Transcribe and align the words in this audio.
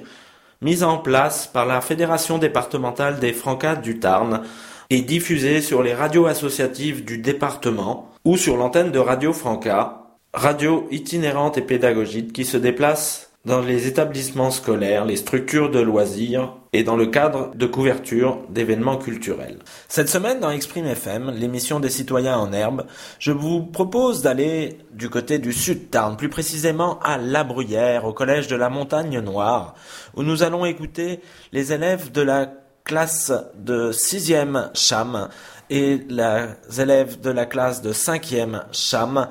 mis 0.63 0.83
en 0.83 0.97
place 0.97 1.47
par 1.47 1.67
la 1.67 1.81
Fédération 1.81 2.39
départementale 2.39 3.19
des 3.19 3.33
Francas 3.33 3.77
du 3.77 3.99
Tarn 3.99 4.43
et 4.91 5.03
diffusés 5.03 5.61
sur 5.61 5.83
les 5.83 5.95
radios 5.95 6.27
associatives 6.27 7.05
du 7.05 7.19
département 7.19 8.11
ou 8.25 8.37
sur 8.37 8.57
l'antenne 8.57 8.93
de 8.93 8.99
Radio 8.99 9.33
Franca, 9.33 10.05
radio 10.33 10.87
itinérante 10.91 11.59
et 11.59 11.63
pédagogique 11.63 12.33
qui 12.33 12.45
se 12.45 12.57
déplace 12.57 13.32
dans 13.45 13.61
les 13.61 13.89
établissements 13.89 14.53
scolaires, 14.53 15.05
les 15.05 15.17
structures 15.17 15.71
de 15.71 15.81
loisirs 15.81 16.55
et 16.73 16.85
dans 16.85 16.97
le 16.97 17.07
cadre 17.07 17.51
de 17.55 17.67
couverture 17.67 18.39
d'événements 18.49 18.97
culturels. 18.97 19.59
Cette 19.89 20.09
semaine 20.09 20.39
dans 20.39 20.51
Exprime 20.51 20.87
FM, 20.87 21.31
l'émission 21.31 21.81
des 21.81 21.91
citoyens 21.91 22.39
en 22.39 22.53
herbe, 22.53 22.87
je 23.19 23.33
vous 23.33 23.65
propose 23.65 24.23
d'aller 24.23 24.79
du 24.93 25.11
côté 25.11 25.39
du 25.39 25.53
sud 25.53 25.91
Tarn, 25.91 26.17
plus 26.17 26.29
précisément 26.29 27.01
à 27.01 27.19
La 27.19 27.43
Bruyère, 27.43 28.05
au 28.05 28.13
collège 28.13 28.47
de 28.47 28.57
la 28.57 28.69
Montagne 28.69 29.19
Noire, 29.19 29.75
où 30.15 30.23
nous 30.23 30.45
allons 30.45 30.65
écouter 30.65 31.21
les 31.53 31.73
élèves 31.73 32.13
de 32.13 32.23
la 32.23 32.49
classe 32.85 33.33
de 33.57 33.91
6e 33.93 34.71
CHAM 34.73 35.29
et 35.69 35.99
les 36.09 36.81
élèves 36.81 37.21
de 37.21 37.31
la 37.31 37.47
classe 37.47 37.83
de 37.83 37.93
5e 37.93 38.63
CHAM. 38.73 39.29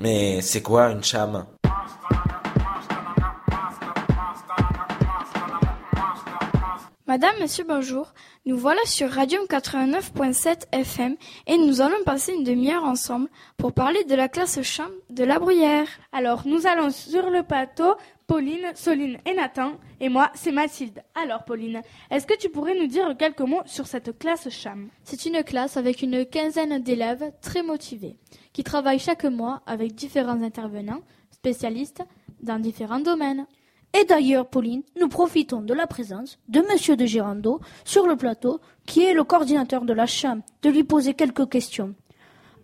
Mais 0.00 0.40
c'est 0.42 0.62
quoi 0.62 0.90
une 0.90 1.02
CHAM? 1.02 1.44
Madame, 7.08 7.40
Monsieur, 7.40 7.64
bonjour. 7.66 8.12
Nous 8.44 8.58
voilà 8.58 8.82
sur 8.84 9.08
Radium 9.08 9.42
89.7 9.44 10.64
FM 10.72 11.16
et 11.46 11.56
nous 11.56 11.80
allons 11.80 12.04
passer 12.04 12.34
une 12.34 12.44
demi-heure 12.44 12.84
ensemble 12.84 13.30
pour 13.56 13.72
parler 13.72 14.04
de 14.04 14.14
la 14.14 14.28
classe 14.28 14.60
chambre 14.60 14.92
de 15.08 15.24
la 15.24 15.38
Bruyère. 15.38 15.88
Alors, 16.12 16.46
nous 16.46 16.66
allons 16.66 16.90
sur 16.90 17.30
le 17.30 17.42
plateau, 17.42 17.94
Pauline, 18.26 18.72
Soline 18.74 19.16
et 19.24 19.32
Nathan, 19.32 19.72
et 20.00 20.10
moi, 20.10 20.30
c'est 20.34 20.52
Mathilde. 20.52 21.02
Alors, 21.14 21.46
Pauline, 21.46 21.80
est-ce 22.10 22.26
que 22.26 22.36
tu 22.36 22.50
pourrais 22.50 22.78
nous 22.78 22.88
dire 22.88 23.16
quelques 23.18 23.40
mots 23.40 23.62
sur 23.64 23.86
cette 23.86 24.18
classe 24.18 24.50
cham? 24.50 24.90
C'est 25.02 25.24
une 25.24 25.42
classe 25.42 25.78
avec 25.78 26.02
une 26.02 26.26
quinzaine 26.26 26.78
d'élèves 26.82 27.32
très 27.40 27.62
motivés, 27.62 28.16
qui 28.52 28.64
travaillent 28.64 28.98
chaque 28.98 29.24
mois 29.24 29.62
avec 29.64 29.94
différents 29.94 30.42
intervenants, 30.42 31.00
spécialistes 31.30 32.02
dans 32.42 32.58
différents 32.58 33.00
domaines. 33.00 33.46
Et 33.94 34.04
d'ailleurs, 34.04 34.48
Pauline, 34.48 34.82
nous 35.00 35.08
profitons 35.08 35.62
de 35.62 35.74
la 35.74 35.86
présence 35.86 36.38
de 36.48 36.60
Monsieur 36.70 36.96
de 36.96 37.06
Girando 37.06 37.60
sur 37.84 38.06
le 38.06 38.16
plateau, 38.16 38.60
qui 38.86 39.02
est 39.02 39.14
le 39.14 39.24
coordinateur 39.24 39.84
de 39.84 39.92
la 39.92 40.06
CHAM, 40.06 40.42
de 40.62 40.70
lui 40.70 40.84
poser 40.84 41.14
quelques 41.14 41.48
questions. 41.48 41.94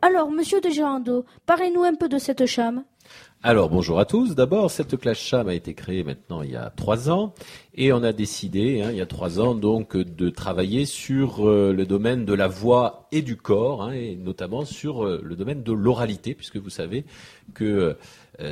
Alors, 0.03 0.31
Monsieur 0.31 0.61
de 0.61 0.69
Girando, 0.69 1.25
parlez-nous 1.47 1.83
un 1.83 1.95
peu 1.95 2.09
de 2.09 2.19
cette 2.19 2.45
CHAM. 2.45 2.85
Alors 3.43 3.69
bonjour 3.69 4.01
à 4.01 4.07
tous. 4.07 4.35
D'abord, 4.35 4.71
cette 4.71 4.97
classe 4.97 5.19
CHAM 5.19 5.49
a 5.49 5.55
été 5.55 5.75
créée 5.75 6.03
maintenant 6.03 6.41
il 6.41 6.53
y 6.53 6.57
a 6.57 6.71
trois 6.71 7.11
ans 7.11 7.35
et 7.75 7.93
on 7.93 8.03
a 8.03 8.15
décidé 8.15 8.81
hein, 8.81 8.89
il 8.91 8.97
y 8.97 9.03
a 9.03 9.07
trois 9.07 9.39
ans 9.39 9.55
donc 9.55 9.99
de 9.99 10.31
travailler 10.31 10.87
sur 10.87 11.47
euh, 11.47 11.75
le 11.75 11.85
domaine 11.85 12.25
de 12.25 12.33
la 12.33 12.49
voix 12.49 13.07
et 13.13 13.21
du 13.21 13.37
corps 13.37 13.83
hein, 13.83 13.93
et 13.93 14.17
notamment 14.17 14.65
sur 14.65 15.05
euh, 15.05 15.21
le 15.23 15.37
domaine 15.37 15.63
de 15.63 15.73
l'oralité 15.73 16.35
puisque 16.35 16.57
vous 16.57 16.71
savez 16.71 17.05
que 17.53 17.99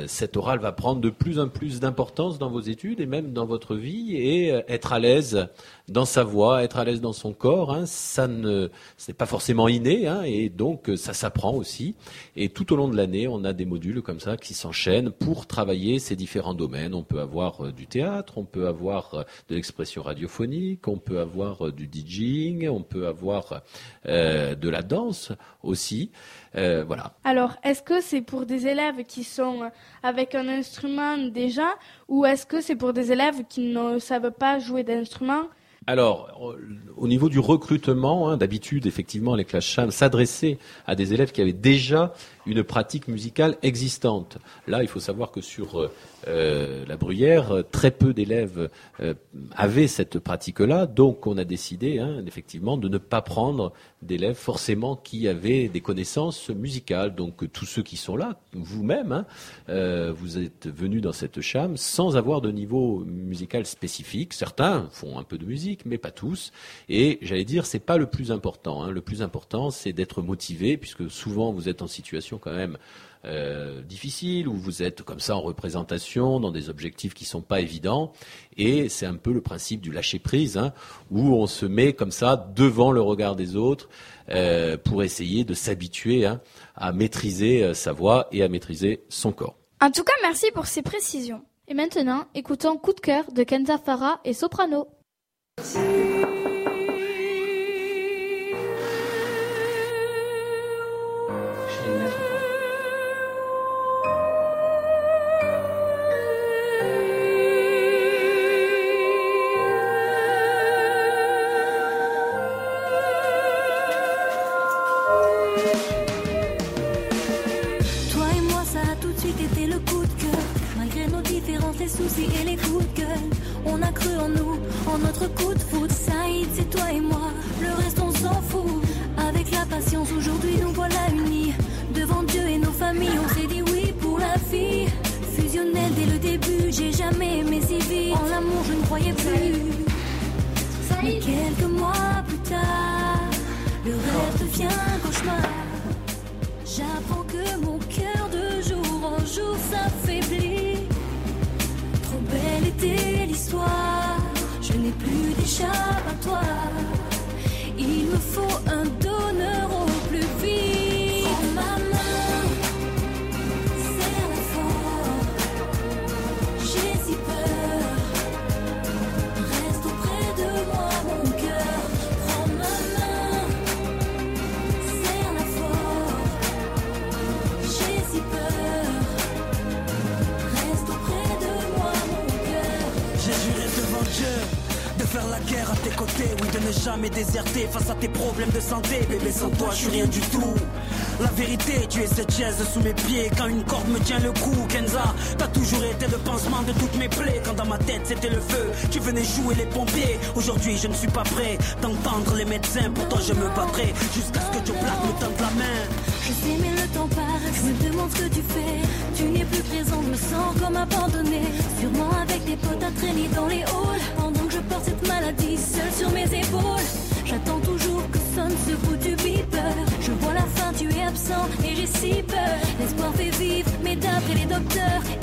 cet 0.07 0.37
oral 0.37 0.59
va 0.59 0.71
prendre 0.71 1.01
de 1.01 1.09
plus 1.09 1.39
en 1.39 1.49
plus 1.49 1.79
d'importance 1.79 2.39
dans 2.39 2.49
vos 2.49 2.61
études 2.61 3.01
et 3.01 3.05
même 3.05 3.33
dans 3.33 3.45
votre 3.45 3.75
vie 3.75 4.15
et 4.15 4.51
euh, 4.51 4.61
être 4.67 4.93
à 4.93 4.99
l'aise 4.99 5.47
dans 5.89 6.05
sa 6.05 6.23
voix, 6.23 6.63
être 6.63 6.77
à 6.77 6.85
l'aise 6.85 7.01
dans 7.01 7.13
son 7.13 7.33
corps, 7.33 7.73
hein, 7.73 7.85
ça 7.85 8.27
ne, 8.27 8.69
n'est 9.07 9.13
pas 9.13 9.25
forcément 9.25 9.67
inné 9.67 10.07
hein, 10.07 10.21
et 10.23 10.49
donc 10.49 10.89
euh, 10.89 10.95
ça 10.95 11.13
s'apprend 11.13 11.53
aussi. 11.53 11.95
Et 12.35 12.49
tout 12.49 12.71
au 12.71 12.75
long 12.75 12.87
de 12.87 12.95
l'année, 12.95 13.27
on 13.27 13.43
a 13.43 13.53
des 13.53 13.65
modules 13.65 14.01
comme 14.01 14.19
ça 14.19 14.37
qui 14.37 14.53
s'enchaînent 14.53 15.11
pour 15.11 15.45
travailler 15.47 15.99
ces 15.99 16.15
différents 16.15 16.53
domaines. 16.53 16.93
On 16.93 17.03
peut 17.03 17.19
avoir 17.19 17.73
du 17.73 17.87
théâtre, 17.87 18.37
on 18.37 18.45
peut 18.45 18.67
avoir 18.67 19.25
de 19.49 19.55
l'expression 19.55 20.03
radiophonique, 20.03 20.87
on 20.87 20.97
peut 20.97 21.19
avoir 21.19 21.71
du 21.71 21.89
DJing, 21.91 22.69
on 22.69 22.81
peut 22.81 23.07
avoir 23.07 23.61
de 24.05 24.69
la 24.69 24.81
danse 24.81 25.31
aussi. 25.61 26.11
Euh, 26.55 26.83
voilà. 26.85 27.13
Alors, 27.23 27.55
est-ce 27.63 27.81
que 27.81 28.01
c'est 28.01 28.21
pour 28.21 28.45
des 28.45 28.67
élèves 28.67 29.03
qui 29.05 29.23
sont 29.23 29.71
avec 30.03 30.35
un 30.35 30.47
instrument 30.47 31.17
déjà, 31.17 31.67
ou 32.07 32.25
est-ce 32.25 32.45
que 32.45 32.61
c'est 32.61 32.75
pour 32.75 32.93
des 32.93 33.11
élèves 33.11 33.43
qui 33.49 33.73
ne 33.73 33.99
savent 33.99 34.31
pas 34.31 34.59
jouer 34.59 34.83
d'instrument? 34.83 35.43
Alors, 35.85 36.55
au 36.95 37.07
niveau 37.09 37.27
du 37.27 37.39
recrutement, 37.39 38.29
hein, 38.29 38.37
d'habitude, 38.37 38.85
effectivement, 38.85 39.35
les 39.35 39.43
classes 39.43 39.65
CHAM 39.65 39.91
s'adressaient 39.91 40.57
à 40.87 40.95
des 40.95 41.13
élèves 41.13 41.33
qui 41.33 41.41
avaient 41.41 41.51
déjà 41.51 42.13
une 42.45 42.63
pratique 42.63 43.07
musicale 43.07 43.57
existante. 43.61 44.37
Là, 44.67 44.83
il 44.83 44.87
faut 44.87 44.99
savoir 44.99 45.31
que 45.31 45.41
sur 45.41 45.79
euh, 45.79 45.91
euh, 46.27 46.85
la 46.87 46.97
Bruyère, 46.97 47.63
très 47.71 47.91
peu 47.91 48.13
d'élèves 48.13 48.69
euh, 48.99 49.13
avaient 49.55 49.87
cette 49.87 50.19
pratique-là, 50.19 50.85
donc 50.85 51.27
on 51.27 51.37
a 51.37 51.43
décidé, 51.43 51.99
hein, 51.99 52.23
effectivement, 52.27 52.77
de 52.77 52.87
ne 52.87 52.97
pas 52.97 53.21
prendre 53.21 53.73
d'élèves 54.01 54.35
forcément 54.35 54.95
qui 54.95 55.27
avaient 55.27 55.67
des 55.67 55.81
connaissances 55.81 56.49
musicales. 56.49 57.15
Donc 57.15 57.51
tous 57.51 57.65
ceux 57.65 57.83
qui 57.83 57.97
sont 57.97 58.17
là, 58.17 58.39
vous-même, 58.53 59.25
hein, 59.67 60.11
vous 60.11 60.37
êtes 60.37 60.67
venus 60.67 61.01
dans 61.01 61.13
cette 61.13 61.41
cham 61.41 61.77
sans 61.77 62.17
avoir 62.17 62.41
de 62.41 62.51
niveau 62.51 63.03
musical 63.05 63.65
spécifique. 63.65 64.33
Certains 64.33 64.87
font 64.91 65.17
un 65.17 65.23
peu 65.23 65.37
de 65.37 65.45
musique, 65.45 65.85
mais 65.85 65.97
pas 65.97 66.11
tous. 66.11 66.51
Et 66.89 67.19
j'allais 67.21 67.45
dire, 67.45 67.65
c'est 67.65 67.79
pas 67.79 67.97
le 67.97 68.07
plus 68.07 68.31
important. 68.31 68.83
Hein. 68.83 68.91
Le 68.91 69.01
plus 69.01 69.21
important, 69.21 69.71
c'est 69.71 69.93
d'être 69.93 70.21
motivé, 70.21 70.77
puisque 70.77 71.09
souvent 71.09 71.51
vous 71.51 71.69
êtes 71.69 71.81
en 71.81 71.87
situation 71.87 72.32
quand 72.37 72.53
même 72.53 72.77
euh, 73.25 73.81
difficile, 73.81 74.49
où 74.49 74.53
vous 74.53 74.83
êtes 74.83 75.01
comme 75.01 75.21
ça 75.21 75.37
en 75.37 75.41
représentation, 75.41 76.41
dans 76.41 76.51
des 76.51 76.69
objectifs 76.69 77.13
qui 77.13 77.23
sont 77.23 77.41
pas 77.41 77.61
évidents. 77.61 78.11
Et 78.57 78.89
c'est 78.89 79.05
un 79.05 79.15
peu 79.15 79.31
le 79.31 79.39
principe 79.39 79.79
du 79.79 79.91
lâcher 79.91 80.19
prise, 80.19 80.57
hein, 80.57 80.73
où 81.09 81.33
on 81.33 81.47
se 81.47 81.65
met 81.65 81.93
comme 81.93 82.11
ça 82.11 82.35
devant 82.53 82.91
le 82.91 83.01
regard 83.01 83.37
des 83.37 83.55
autres 83.55 83.87
euh, 84.29 84.77
pour 84.77 85.03
essayer 85.03 85.45
de 85.45 85.53
s'habituer 85.53 86.25
hein, 86.25 86.41
à 86.75 86.91
maîtriser 86.91 87.63
euh, 87.63 87.73
sa 87.73 87.93
voix 87.93 88.27
et 88.33 88.43
à 88.43 88.49
maîtriser 88.49 89.03
son 89.07 89.31
corps. 89.31 89.55
En 89.79 89.89
tout 89.89 90.03
cas, 90.03 90.13
merci 90.21 90.47
pour 90.53 90.65
ces 90.65 90.81
précisions. 90.81 91.43
Et 91.69 91.73
maintenant, 91.73 92.25
écoutons 92.35 92.75
Coup 92.77 92.93
de 92.93 92.99
cœur 92.99 93.31
de 93.31 93.43
Kenza 93.43 93.77
Farah 93.77 94.19
et 94.25 94.33
Soprano. 94.33 94.89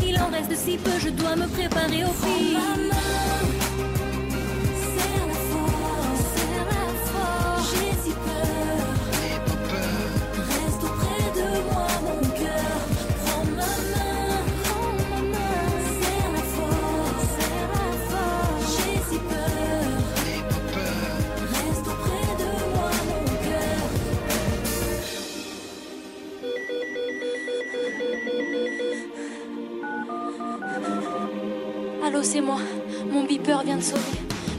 Il 0.03 0.19
en 0.19 0.31
reste 0.31 0.57
si 0.57 0.77
peu, 0.77 0.91
je 0.99 1.09
dois 1.09 1.37
me 1.37 1.47
préparer 1.47 2.05
au 2.05 2.09
pire 2.09 3.60
C'est 32.23 32.43
moi. 32.43 32.59
Mon 33.11 33.25
beeper 33.25 33.63
vient 33.65 33.79
de 33.79 33.83
sonner. 33.83 34.03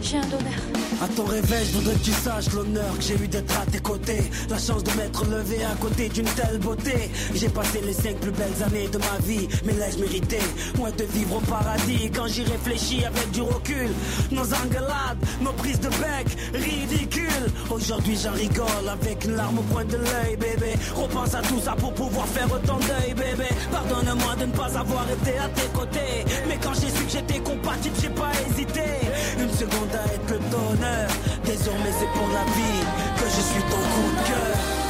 J'ai 0.01 0.17
un 0.17 0.21
donneur. 0.21 0.70
À 1.01 1.07
ton 1.07 1.23
réveil, 1.23 1.65
je 1.65 1.77
voudrais 1.79 1.95
que 1.95 2.03
tu 2.03 2.11
saches 2.11 2.53
l'honneur 2.53 2.95
que 2.95 3.01
j'ai 3.01 3.15
eu 3.15 3.27
d'être 3.27 3.59
à 3.59 3.65
tes 3.65 3.79
côtés. 3.79 4.21
La 4.51 4.59
chance 4.59 4.83
de 4.83 4.91
m'être 4.91 5.25
levé 5.25 5.63
à 5.63 5.73
côté 5.81 6.09
d'une 6.09 6.27
telle 6.27 6.59
beauté. 6.59 7.09
J'ai 7.33 7.49
passé 7.49 7.81
les 7.83 7.93
cinq 7.93 8.17
plus 8.17 8.29
belles 8.29 8.63
années 8.63 8.87
de 8.87 8.99
ma 8.99 9.17
vie, 9.25 9.47
mais 9.65 9.73
l'ai-je 9.73 9.97
mérité? 9.97 10.37
Moins 10.77 10.91
de 10.91 11.03
vivre 11.05 11.37
au 11.37 11.39
paradis 11.39 12.11
quand 12.15 12.27
j'y 12.27 12.43
réfléchis 12.43 13.03
avec 13.03 13.31
du 13.31 13.41
recul. 13.41 13.89
Nos 14.29 14.45
engueulades, 14.53 15.17
nos 15.41 15.53
prises 15.53 15.79
de 15.79 15.89
bec, 15.89 16.27
ridicules. 16.53 17.47
Aujourd'hui, 17.71 18.15
j'en 18.21 18.33
rigole 18.33 18.87
avec 18.87 19.25
une 19.25 19.35
larme 19.35 19.57
au 19.57 19.73
coin 19.73 19.85
de 19.85 19.97
l'œil, 19.97 20.37
bébé. 20.37 20.75
Repense 20.95 21.33
à 21.33 21.41
tout 21.41 21.59
ça 21.59 21.71
pour 21.71 21.95
pouvoir 21.95 22.27
faire 22.27 22.47
ton 22.67 22.77
deuil, 22.77 23.15
bébé. 23.15 23.49
Pardonne-moi 23.71 24.35
de 24.39 24.45
ne 24.45 24.51
pas 24.51 24.77
avoir 24.77 25.07
été 25.09 25.35
à 25.39 25.49
tes 25.49 25.67
côtés. 25.73 26.25
Mais 26.47 26.59
quand 26.61 26.75
j'ai 26.75 26.89
su 26.95 27.05
que 27.05 27.11
j'étais 27.11 27.39
compatible, 27.39 27.95
j'ai 27.99 28.09
pas 28.09 28.31
hésité. 28.47 28.83
Une 29.39 29.49
seconde 29.49 29.89
à 29.95 30.13
être 30.13 30.29
le 30.29 30.39
donneur. 30.51 30.90
Désormais, 31.45 31.93
c'est 31.99 32.11
pour 32.17 32.27
la 32.33 32.43
vie 32.55 32.83
que 33.17 33.25
je 33.25 33.41
suis 33.41 33.63
ton 33.63 33.77
coup 33.77 34.11
de 34.15 34.27
cœur. 34.27 34.80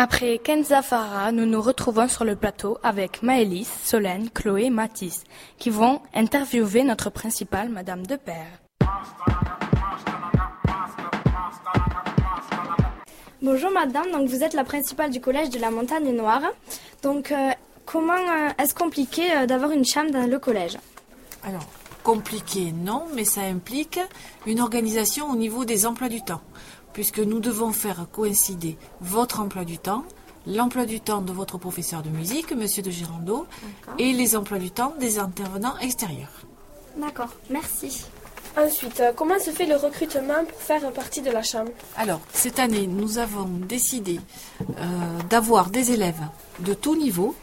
Après 0.00 0.38
Kenza 0.38 0.80
Farah, 0.80 1.32
nous 1.32 1.44
nous 1.44 1.60
retrouvons 1.60 2.06
sur 2.06 2.24
le 2.24 2.36
plateau 2.36 2.78
avec 2.84 3.20
Maëlys, 3.24 3.68
Solène, 3.82 4.30
Chloé 4.30 4.66
et 4.66 4.70
Mathis, 4.70 5.24
qui 5.58 5.70
vont 5.70 6.00
interviewer 6.14 6.84
notre 6.84 7.10
principale, 7.10 7.68
Madame 7.68 8.06
Depère. 8.06 8.46
Bonjour 13.42 13.72
madame, 13.72 14.12
donc 14.12 14.28
vous 14.28 14.44
êtes 14.44 14.54
la 14.54 14.62
principale 14.62 15.10
du 15.10 15.20
collège 15.20 15.50
de 15.50 15.58
la 15.58 15.72
Montagne 15.72 16.14
Noire. 16.14 16.42
Donc 17.02 17.32
euh, 17.32 17.50
comment 17.84 18.12
euh, 18.12 18.50
est-ce 18.62 18.76
compliqué 18.76 19.22
euh, 19.36 19.46
d'avoir 19.46 19.72
une 19.72 19.84
chambre 19.84 20.12
dans 20.12 20.30
le 20.30 20.38
collège? 20.38 20.78
Alors, 21.42 21.66
compliqué, 22.04 22.72
non, 22.72 23.06
mais 23.16 23.24
ça 23.24 23.40
implique 23.40 23.98
une 24.46 24.60
organisation 24.60 25.28
au 25.28 25.34
niveau 25.34 25.64
des 25.64 25.86
emplois 25.86 26.08
du 26.08 26.22
temps, 26.22 26.40
puisque 26.98 27.20
nous 27.20 27.38
devons 27.38 27.70
faire 27.70 28.08
coïncider 28.10 28.76
votre 29.00 29.38
emploi 29.38 29.64
du 29.64 29.78
temps, 29.78 30.02
l'emploi 30.48 30.84
du 30.84 31.00
temps 31.00 31.20
de 31.20 31.30
votre 31.30 31.56
professeur 31.56 32.02
de 32.02 32.08
musique, 32.08 32.50
Monsieur 32.52 32.82
de 32.82 32.90
Girando, 32.90 33.46
et 34.00 34.12
les 34.12 34.34
emplois 34.34 34.58
du 34.58 34.72
temps 34.72 34.92
des 34.98 35.20
intervenants 35.20 35.78
extérieurs. 35.78 36.42
D'accord, 36.96 37.32
merci. 37.50 38.02
Ensuite, 38.56 38.98
euh, 38.98 39.12
comment 39.14 39.38
se 39.38 39.50
fait 39.50 39.66
le 39.66 39.76
recrutement 39.76 40.44
pour 40.44 40.60
faire 40.60 40.90
partie 40.90 41.22
de 41.22 41.30
la 41.30 41.44
chambre? 41.44 41.70
Alors, 41.96 42.18
cette 42.32 42.58
année, 42.58 42.88
nous 42.88 43.18
avons 43.18 43.44
décidé 43.44 44.18
euh, 44.60 44.64
d'avoir 45.30 45.70
des 45.70 45.92
élèves 45.92 46.26
de 46.58 46.74
tout 46.74 46.96
niveau, 46.96 47.36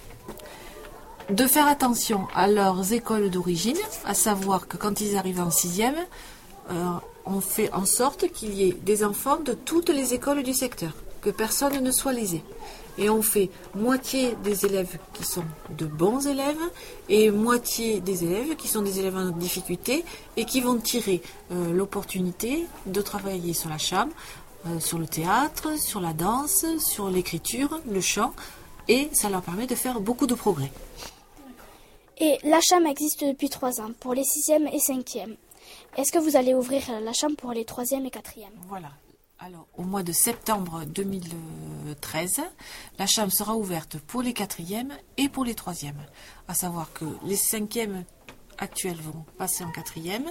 de 1.29 1.47
faire 1.47 1.67
attention 1.67 2.27
à 2.35 2.49
leurs 2.49 2.91
écoles 2.91 3.29
d'origine, 3.29 3.77
à 4.05 4.15
savoir 4.15 4.67
que 4.67 4.75
quand 4.75 4.99
ils 4.99 5.15
arrivent 5.15 5.39
en 5.39 5.49
sixième, 5.49 5.95
euh, 6.71 6.73
on 7.25 7.41
fait 7.41 7.71
en 7.73 7.85
sorte 7.85 8.31
qu'il 8.31 8.53
y 8.53 8.69
ait 8.69 8.73
des 8.73 9.03
enfants 9.03 9.37
de 9.37 9.53
toutes 9.53 9.89
les 9.89 10.13
écoles 10.13 10.43
du 10.43 10.53
secteur, 10.53 10.91
que 11.21 11.29
personne 11.29 11.79
ne 11.83 11.91
soit 11.91 12.13
lésé. 12.13 12.43
Et 12.97 13.09
on 13.09 13.21
fait 13.21 13.49
moitié 13.73 14.35
des 14.43 14.65
élèves 14.65 14.97
qui 15.13 15.25
sont 15.25 15.43
de 15.77 15.85
bons 15.85 16.27
élèves 16.27 16.55
et 17.09 17.29
moitié 17.29 17.99
des 17.99 18.23
élèves 18.23 18.55
qui 18.55 18.69
sont 18.69 18.81
des 18.81 18.99
élèves 18.99 19.17
en 19.17 19.31
difficulté 19.31 20.05
et 20.37 20.45
qui 20.45 20.61
vont 20.61 20.77
tirer 20.77 21.21
euh, 21.51 21.73
l'opportunité 21.73 22.65
de 22.85 23.01
travailler 23.01 23.53
sur 23.53 23.69
la 23.69 23.77
chambre, 23.77 24.13
euh, 24.67 24.79
sur 24.79 24.97
le 24.97 25.07
théâtre, 25.07 25.77
sur 25.77 25.99
la 25.99 26.13
danse, 26.13 26.65
sur 26.79 27.09
l'écriture, 27.09 27.81
le 27.91 27.99
chant 27.99 28.31
et 28.87 29.09
ça 29.13 29.29
leur 29.29 29.41
permet 29.41 29.67
de 29.67 29.75
faire 29.75 29.99
beaucoup 29.99 30.27
de 30.27 30.35
progrès. 30.35 30.71
Et 32.17 32.37
la 32.43 32.61
chambre 32.61 32.87
existe 32.87 33.23
depuis 33.25 33.49
trois 33.49 33.81
ans 33.81 33.91
pour 33.99 34.13
les 34.13 34.23
sixièmes 34.23 34.67
et 34.71 34.79
cinquièmes. 34.79 35.35
Est-ce 35.97 36.11
que 36.11 36.19
vous 36.19 36.35
allez 36.35 36.53
ouvrir 36.53 36.81
la 37.01 37.13
chambre 37.13 37.35
pour 37.37 37.53
les 37.53 37.63
troisièmes 37.63 38.05
et 38.05 38.11
quatrièmes 38.11 38.51
Voilà. 38.67 38.91
Alors, 39.39 39.67
au 39.77 39.83
mois 39.83 40.03
de 40.03 40.11
septembre 40.11 40.83
2013, 40.85 42.41
la 42.97 43.07
chambre 43.07 43.31
sera 43.31 43.55
ouverte 43.55 43.97
pour 43.99 44.21
les 44.21 44.33
quatrièmes 44.33 44.93
et 45.17 45.29
pour 45.29 45.45
les 45.45 45.55
troisièmes. 45.55 46.01
À 46.47 46.53
savoir 46.53 46.91
que 46.93 47.05
les 47.23 47.35
cinquièmes 47.35 48.03
actuels 48.57 48.99
vont 49.01 49.25
passer 49.37 49.63
en 49.63 49.71
quatrième 49.71 50.25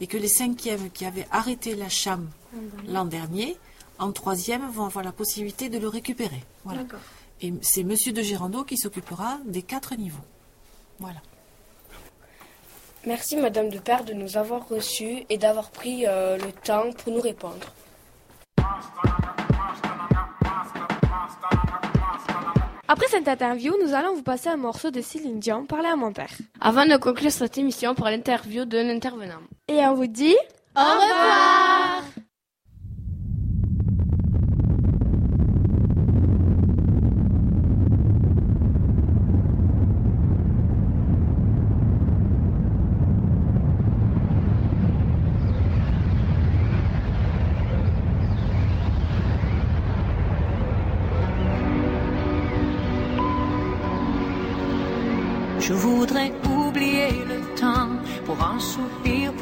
et 0.00 0.06
que 0.06 0.16
les 0.16 0.28
cinquièmes 0.28 0.90
qui 0.90 1.04
avaient 1.04 1.28
arrêté 1.30 1.74
la 1.74 1.88
chambre 1.88 2.28
l'an 2.86 3.04
dernier, 3.04 3.56
en 3.98 4.12
troisième, 4.12 4.68
vont 4.70 4.84
avoir 4.84 5.04
la 5.04 5.12
possibilité 5.12 5.68
de 5.68 5.78
le 5.78 5.88
récupérer. 5.88 6.42
Voilà. 6.64 6.82
Et 7.40 7.52
c'est 7.62 7.84
Monsieur 7.84 8.12
de 8.12 8.22
Girando 8.22 8.64
qui 8.64 8.76
s'occupera 8.76 9.38
des 9.46 9.62
quatre 9.62 9.94
niveaux. 9.96 10.24
Voilà. 10.98 11.20
Merci 13.06 13.36
Madame 13.36 13.68
de 13.68 13.78
Père 13.78 14.04
de 14.04 14.12
nous 14.12 14.36
avoir 14.36 14.68
reçus 14.68 15.24
et 15.30 15.38
d'avoir 15.38 15.70
pris 15.70 16.06
euh, 16.06 16.36
le 16.36 16.52
temps 16.52 16.90
pour 16.92 17.12
nous 17.12 17.20
répondre. 17.20 17.72
Après 22.90 23.06
cette 23.08 23.28
interview, 23.28 23.74
nous 23.84 23.94
allons 23.94 24.14
vous 24.14 24.22
passer 24.22 24.48
un 24.48 24.56
morceau 24.56 24.90
de 24.90 25.02
Céline 25.02 25.38
Dion, 25.38 25.66
Parler 25.66 25.88
à 25.88 25.96
mon 25.96 26.12
père. 26.12 26.32
Avant 26.60 26.86
de 26.86 26.96
conclure 26.96 27.30
cette 27.30 27.58
émission 27.58 27.94
pour 27.94 28.06
l'interview 28.06 28.64
de 28.64 28.78
l'intervenant. 28.78 29.40
Et 29.68 29.80
on 29.86 29.94
vous 29.94 30.06
dit... 30.06 30.36
Au 30.74 30.80
revoir 30.80 31.87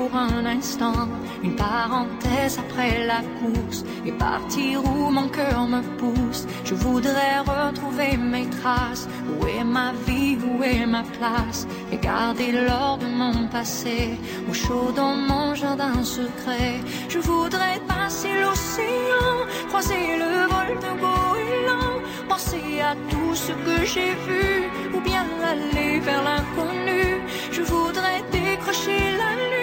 pour 0.08 0.18
un 0.18 0.44
instant, 0.46 1.08
une 1.42 1.56
parenthèse 1.56 2.58
après 2.58 3.06
la 3.06 3.20
course 3.40 3.84
et 4.04 4.12
partir 4.12 4.84
où 4.84 5.10
mon 5.10 5.28
cœur 5.28 5.66
me 5.66 5.82
pousse. 5.98 6.46
Je 6.64 6.74
voudrais 6.74 7.38
retrouver 7.40 8.16
mes 8.16 8.48
traces. 8.50 9.08
Où 9.28 9.46
est 9.46 9.64
ma 9.64 9.92
vie, 10.06 10.38
où 10.46 10.62
est 10.62 10.86
ma 10.86 11.02
place? 11.02 11.66
Et 11.92 11.98
garder 11.98 12.52
l'or 12.52 12.98
de 12.98 13.06
mon 13.06 13.48
passé 13.48 14.18
au 14.50 14.54
chaud 14.54 14.92
dans 14.94 15.14
mon 15.14 15.54
jardin 15.54 16.02
secret. 16.04 16.74
Je 17.08 17.18
voudrais 17.18 17.80
passer 17.88 18.32
l'océan, 18.42 19.32
croiser 19.68 20.18
le 20.22 20.32
vol 20.52 20.70
de 20.84 20.92
goéland, 21.04 21.96
penser 22.28 22.80
à 22.90 22.94
tout 23.10 23.34
ce 23.34 23.52
que 23.52 23.84
j'ai 23.84 24.14
vu 24.28 24.46
ou 24.94 25.00
bien 25.00 25.26
aller 25.52 26.00
vers 26.00 26.22
l'inconnu. 26.22 27.02
Je 27.50 27.62
voudrais 27.62 28.22
décrocher 28.30 29.00
la 29.22 29.30
lune, 29.40 29.55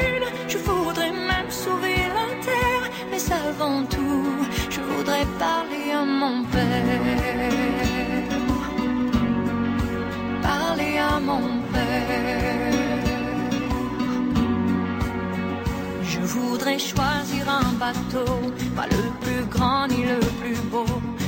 avant 3.55 3.83
tout, 3.85 4.25
je 4.69 4.81
voudrais 4.81 5.25
parler 5.39 5.91
à 5.91 6.03
mon 6.05 6.43
père. 6.45 7.51
Parler 10.41 10.97
à 10.97 11.19
mon 11.19 11.45
père. 11.73 12.71
Je 16.03 16.19
voudrais 16.19 16.79
choisir 16.79 17.43
un 17.49 17.69
bateau, 17.83 18.31
pas 18.75 18.87
le 18.87 19.03
plus 19.21 19.45
grand 19.45 19.87
ni 19.87 20.03
le 20.03 20.19
plus 20.39 20.59
beau. 20.71 20.85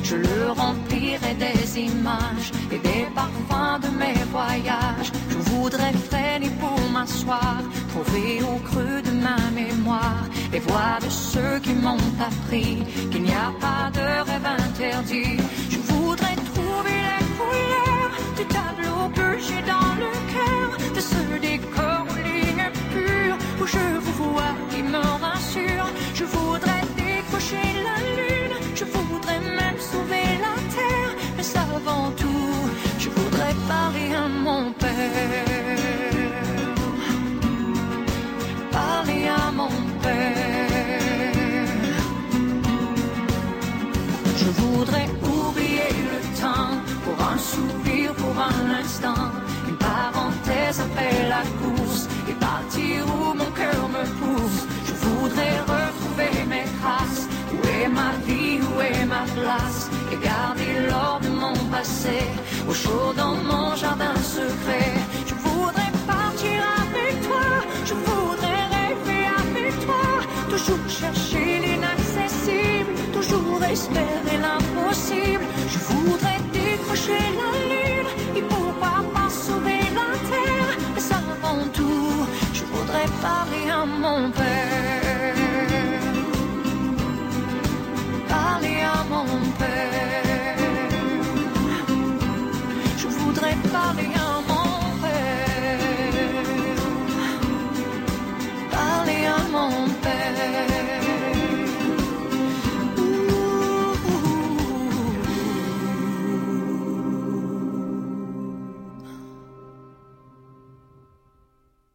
Je 0.10 0.18
le 0.18 0.52
remplirai 0.52 1.34
des 1.34 1.80
images 1.80 2.52
et 2.72 2.78
des 2.78 3.08
parfums 3.16 3.80
de 3.82 3.90
mes 4.02 4.14
voyages. 4.32 5.12
Je 5.32 5.38
voudrais 5.50 5.94
freiner 6.08 6.52
pour 6.60 6.80
m'asseoir, 6.92 7.58
trouver 7.90 8.40
au 8.44 8.58
creux 8.70 9.02
de 9.02 9.10
ma 9.26 9.38
mémoire 9.60 10.26
les 10.52 10.60
voix 10.60 11.00
de 11.02 11.10
ceux 11.10 11.58
qui 11.64 11.74
m'ont 11.74 12.08
appris 12.30 12.84
qu'il 13.10 13.24
n'y 13.24 13.34
a 13.34 13.52
pas 13.60 13.90
de 13.98 14.06
rêve 14.30 14.50
interdit. 14.68 15.38
Je 15.72 15.80
voudrais 15.92 16.38
trouver 16.54 17.00
les 17.10 17.26
couleurs 17.40 18.12
du 18.38 18.46
tableau 18.58 19.00
que 19.18 19.28
j'ai 19.46 19.62
dans 19.74 19.94
le 20.04 20.14
cœur, 20.36 20.68
de 20.98 21.02
ce 21.12 21.22
décor 21.50 22.06
aux 22.12 22.22
lignes 22.30 22.70
pures 22.94 23.38
où 23.60 23.66
je 23.66 23.86
vous 24.04 24.34
vois 24.34 24.56
qui 24.70 24.84
me 24.84 25.04
rassure. 25.26 25.88
Je 26.14 26.26
voudrais 26.26 26.85
mon 34.56 34.72
père. 34.72 34.92
Parler 38.72 39.24
à 39.44 39.52
mon 39.60 39.76
père. 40.04 41.68
Je 44.42 44.50
voudrais 44.62 45.10
oublier 45.36 45.90
le 46.12 46.20
temps 46.42 46.74
pour 47.04 47.18
un 47.34 47.38
soupir, 47.38 48.14
pour 48.22 48.36
un 48.52 48.66
instant, 48.82 49.24
une 49.70 49.80
parenthèse 49.90 50.80
après 50.88 51.16
la 51.34 51.44
course 51.62 52.02
et 52.30 52.36
partir 52.50 52.98
où 53.14 53.34
mon 53.42 53.52
cœur 53.60 53.82
me 53.96 54.04
pousse. 54.20 54.62
Je 54.88 54.94
voudrais 55.06 55.56
retrouver 55.74 56.34
mes 56.54 56.66
traces. 56.80 57.15
Est 57.86 57.90
ma 57.90 58.14
vie, 58.26 58.60
où 58.68 58.82
est 58.82 59.06
ma 59.06 59.26
place? 59.38 59.92
Et 60.12 60.18
garder 60.18 60.74
l'or 60.90 61.20
de 61.22 61.30
mon 61.30 61.54
passé 61.70 62.18
au 62.68 62.74
chaud 62.74 63.14
dans 63.16 63.36
mon 63.50 63.76
jardin 63.76 64.16
secret. 64.38 64.92
Je 65.30 65.36
voudrais 65.36 65.94
partir 66.08 66.58
avec 66.84 67.14
toi, 67.28 67.48
je 67.90 67.94
voudrais 68.08 68.64
rêver 68.78 69.24
avec 69.44 69.74
toi, 69.86 70.04
toujours 70.50 70.90
chercher 70.90 71.48
l'inaccessible, 71.66 72.92
toujours 73.14 73.64
espérer 73.64 74.38
l'impossible. 74.46 75.46
Je 75.74 75.80
voudrais 75.90 76.40
décrocher 76.52 77.24
la 77.42 77.52
lune 77.72 78.12
et 78.38 78.42
pouvoir 78.42 79.04
pas 79.14 79.30
sauver 79.30 79.82
la 80.00 80.10
terre, 80.32 80.72
mais 80.96 81.06
avant 81.22 81.62
tout, 81.72 82.26
je 82.52 82.64
voudrais 82.64 83.10
parler 83.22 83.70
à 83.70 83.86
mon 83.86 84.32
père. 84.32 85.05
Parler 88.56 88.80
à 88.80 89.04
mon 89.10 89.26
père. 89.60 90.58
Je 92.98 93.08
voudrais 93.08 93.56
parler 93.70 94.12
à 94.16 94.40
mon 94.50 94.68
père. 95.02 95.80
Parler 98.72 99.26
à 99.26 99.40
mon 99.52 99.90
père. 100.02 100.36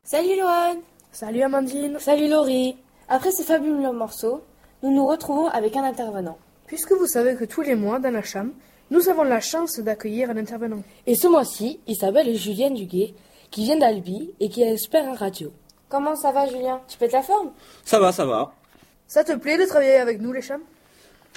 Salut 0.05 0.37
Lohan 0.37 0.77
Salut 1.11 1.43
Amandine 1.43 1.99
Salut 1.99 2.29
Laurie 2.29 2.77
Après 3.09 3.31
ces 3.31 3.45
fabuleux 3.45 3.93
morceaux, 3.93 4.43
nous 4.83 4.91
nous 4.91 5.07
retrouvons 5.07 5.47
avec 5.49 5.75
un 5.77 5.85
intervenant. 5.85 6.37
Puisque 6.71 6.93
vous 6.93 7.09
savez 7.09 7.35
que 7.35 7.45
tous 7.45 7.63
les 7.63 7.75
mois, 7.75 7.99
dans 7.99 8.13
la 8.13 8.23
chambre, 8.23 8.53
nous 8.93 9.09
avons 9.09 9.25
la 9.25 9.41
chance 9.41 9.81
d'accueillir 9.81 10.31
un 10.31 10.37
intervenant. 10.37 10.85
Et 11.05 11.17
ce 11.17 11.27
mois-ci, 11.27 11.81
il 11.89 11.97
s'appelle 11.97 12.33
Julien 12.37 12.71
Duguet, 12.71 13.13
qui 13.51 13.65
vient 13.65 13.77
d'Albi 13.77 14.31
et 14.39 14.49
qui 14.49 14.63
est 14.63 14.73
expert 14.73 15.05
en 15.05 15.15
radio. 15.15 15.53
Comment 15.89 16.15
ça 16.15 16.31
va 16.31 16.47
Julien? 16.47 16.81
Tu 16.87 16.97
pètes 16.97 17.11
la 17.11 17.23
forme? 17.23 17.51
Ça 17.85 17.99
va, 17.99 18.13
ça 18.13 18.25
va. 18.25 18.53
Ça 19.09 19.25
te 19.25 19.33
plaît 19.33 19.59
de 19.59 19.65
travailler 19.65 19.97
avec 19.97 20.21
nous, 20.21 20.33
les 20.33 20.43
chams 20.43 20.63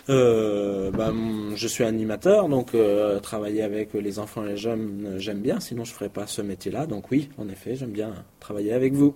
Euh, 0.07 0.91
bah, 0.91 1.11
mm, 1.11 1.53
je 1.55 1.67
suis 1.67 1.83
animateur, 1.83 2.47
donc 2.47 2.75
euh, 2.75 3.19
travailler 3.19 3.63
avec 3.63 3.95
les 3.95 4.19
enfants 4.19 4.45
et 4.45 4.49
les 4.49 4.57
jeunes, 4.57 5.13
euh, 5.15 5.17
j'aime 5.17 5.39
bien, 5.39 5.59
sinon 5.59 5.83
je 5.83 5.93
ferais 5.93 6.09
pas 6.09 6.27
ce 6.27 6.43
métier-là. 6.43 6.85
Donc 6.85 7.09
oui, 7.09 7.31
en 7.39 7.49
effet, 7.49 7.75
j'aime 7.75 7.89
bien 7.89 8.13
travailler 8.39 8.73
avec 8.73 8.93
vous. 8.93 9.15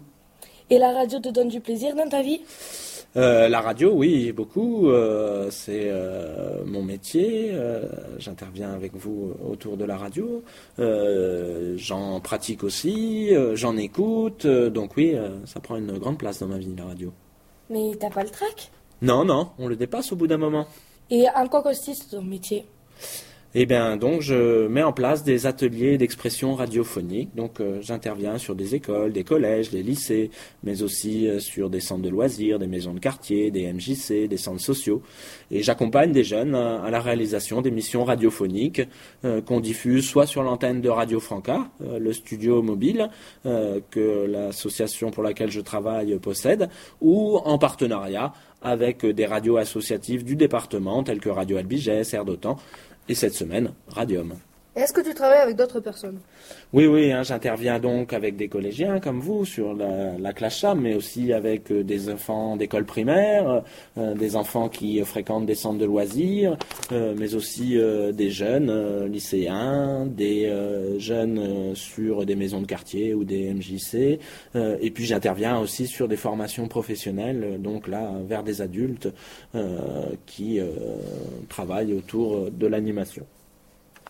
Et 0.71 0.79
la 0.79 0.93
radio 0.93 1.19
te 1.19 1.29
donne 1.29 1.49
du 1.49 1.61
plaisir 1.61 1.95
dans 1.95 2.09
ta 2.09 2.23
vie? 2.23 2.41
Euh, 3.17 3.49
la 3.49 3.61
radio, 3.61 3.91
oui, 3.93 4.31
beaucoup. 4.31 4.89
euh, 4.89 5.49
c'est 5.49 5.89
euh, 5.89 6.63
mon 6.65 6.83
métier. 6.83 7.51
J'interviens 8.19 8.71
avec 8.71 8.95
vous 8.95 9.33
autour 9.43 9.75
de 9.77 9.85
la 9.85 9.97
radio. 9.97 10.43
J'en 10.77 12.19
pratique 12.19 12.63
aussi. 12.63 13.31
j'en 13.53 13.75
écoute. 13.77 14.45
donc 14.45 14.95
oui, 14.97 15.15
ça 15.45 15.59
prend 15.59 15.77
une 15.77 15.97
grande 15.97 16.17
place 16.19 16.39
dans 16.39 16.47
ma 16.47 16.57
vie, 16.57 16.73
la 16.77 16.85
radio. 16.85 17.11
Mais 17.69 17.91
t'as 17.99 18.09
pas 18.09 18.23
le 18.23 18.29
trac? 18.29 18.71
Non, 19.01 19.25
non, 19.25 19.49
on 19.59 19.67
le 19.67 19.75
dépasse 19.75 20.11
au 20.11 20.15
bout 20.15 20.27
d'un 20.27 20.37
moment. 20.37 20.67
Et 21.09 21.25
en 21.35 21.47
quoi 21.47 21.61
consiste 21.61 22.11
ton 22.11 22.21
métier? 22.21 22.65
Eh 23.55 23.65
bien, 23.65 23.97
donc, 23.97 24.21
je 24.21 24.67
mets 24.67 24.83
en 24.83 24.91
place 24.91 25.23
des 25.23 25.45
ateliers 25.45 25.97
d'expression 25.97 26.53
radiophonique. 26.55 27.33
Donc, 27.33 27.59
euh, 27.59 27.79
j'interviens 27.81 28.37
sur 28.37 28.55
des 28.55 28.75
écoles, 28.75 29.13
des 29.13 29.23
collèges, 29.23 29.69
des 29.69 29.83
lycées, 29.83 30.31
mais 30.63 30.83
aussi 30.83 31.27
euh, 31.27 31.39
sur 31.39 31.69
des 31.69 31.79
centres 31.79 32.01
de 32.01 32.09
loisirs, 32.09 32.59
des 32.59 32.67
maisons 32.67 32.93
de 32.93 32.99
quartier, 32.99 33.49
des 33.49 33.71
MJC, 33.71 34.27
des 34.27 34.37
centres 34.37 34.61
sociaux. 34.61 35.01
Et 35.49 35.63
j'accompagne 35.63 36.11
des 36.11 36.25
jeunes 36.25 36.55
à, 36.55 36.83
à 36.83 36.91
la 36.91 36.99
réalisation 36.99 37.61
d'émissions 37.61 38.03
radiophoniques 38.03 38.81
euh, 39.23 39.41
qu'on 39.41 39.61
diffuse 39.61 40.07
soit 40.07 40.25
sur 40.25 40.43
l'antenne 40.43 40.81
de 40.81 40.89
Radio 40.89 41.19
Franca, 41.19 41.69
euh, 41.81 41.99
le 41.99 42.13
studio 42.13 42.61
mobile 42.61 43.09
euh, 43.45 43.79
que 43.91 44.25
l'association 44.25 45.11
pour 45.11 45.23
laquelle 45.23 45.51
je 45.51 45.61
travaille 45.61 46.17
possède, 46.19 46.69
ou 47.01 47.37
en 47.37 47.57
partenariat 47.57 48.33
avec 48.61 49.05
euh, 49.05 49.13
des 49.13 49.25
radios 49.25 49.57
associatives 49.57 50.23
du 50.23 50.35
département, 50.35 51.03
telles 51.03 51.19
que 51.19 51.29
Radio 51.29 51.57
Albigès, 51.57 52.13
Air 52.13 52.25
d'Otan, 52.25 52.57
et 53.09 53.15
cette 53.15 53.33
semaine, 53.33 53.73
Radium. 53.87 54.35
Est-ce 54.77 54.93
que 54.93 55.01
tu 55.01 55.15
travailles 55.15 55.41
avec 55.41 55.55
d'autres 55.55 55.79
personnes? 55.79 56.19
Oui, 56.71 56.85
oui, 56.85 57.11
hein, 57.11 57.23
j'interviens 57.23 57.79
donc 57.79 58.13
avec 58.13 58.35
des 58.35 58.47
collégiens 58.47 58.99
comme 58.99 59.19
vous 59.19 59.43
sur 59.43 59.73
la, 59.73 60.17
la 60.19 60.33
classe 60.33 60.57
mais 60.75 60.95
aussi 60.95 61.33
avec 61.33 61.71
euh, 61.71 61.83
des 61.83 62.09
enfants 62.09 62.55
d'école 62.55 62.85
primaire, 62.85 63.63
euh, 63.97 64.13
des 64.13 64.35
enfants 64.35 64.69
qui 64.69 64.99
fréquentent 65.01 65.45
des 65.45 65.55
centres 65.55 65.79
de 65.79 65.85
loisirs, 65.85 66.57
euh, 66.91 67.13
mais 67.17 67.35
aussi 67.35 67.77
des 68.13 68.29
jeunes 68.29 69.05
lycéens, 69.05 70.05
des 70.05 70.51
jeunes 70.99 71.75
sur 71.75 72.25
des 72.25 72.35
maisons 72.35 72.61
de 72.61 72.65
quartier 72.65 73.13
ou 73.13 73.23
des 73.23 73.53
MJC, 73.53 74.19
et 74.55 74.91
puis 74.91 75.05
j'interviens 75.05 75.59
aussi 75.59 75.87
sur 75.87 76.07
des 76.07 76.15
formations 76.15 76.67
professionnelles, 76.67 77.59
donc 77.59 77.87
là 77.87 78.11
vers 78.27 78.43
des 78.43 78.61
adultes 78.61 79.09
qui 80.25 80.59
travaillent 81.49 81.93
autour 81.93 82.49
de 82.51 82.67
l'animation. 82.67 83.25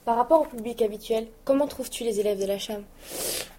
Par 0.07 0.15
rapport 0.15 0.43
au 0.43 0.45
public 0.45 0.81
habituel, 0.81 1.27
comment 1.43 1.67
trouves-tu 1.67 2.05
les 2.05 2.21
élèves 2.21 2.39
de 2.39 2.45
la 2.45 2.55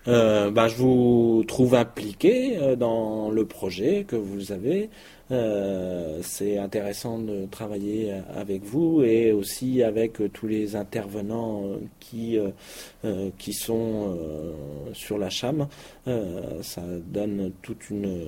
Euh, 0.09 0.51
ben, 0.51 0.67
je 0.67 0.77
vous 0.77 1.45
trouve 1.47 1.75
impliqué 1.75 2.57
euh, 2.57 2.75
dans 2.75 3.29
le 3.31 3.45
projet 3.45 4.07
que 4.09 4.17
vous 4.17 4.51
avez. 4.51 4.89
Euh, 5.31 6.21
c'est 6.23 6.57
intéressant 6.57 7.19
de 7.19 7.45
travailler 7.51 8.15
avec 8.35 8.63
vous 8.65 9.03
et 9.03 9.31
aussi 9.31 9.83
avec 9.83 10.23
tous 10.33 10.47
les 10.47 10.75
intervenants 10.75 11.65
qui, 12.01 12.39
euh, 12.39 13.29
qui 13.37 13.53
sont 13.53 14.17
sur 14.95 15.19
la 15.19 15.29
cham. 15.29 15.69
Ça 16.07 16.81
donne 17.09 17.53
toute 17.61 17.91
une, 17.91 18.25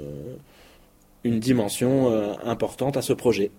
une 1.24 1.40
dimension 1.40 2.12
importante 2.44 2.98
à 2.98 3.02
ce 3.02 3.14
projet. 3.14 3.50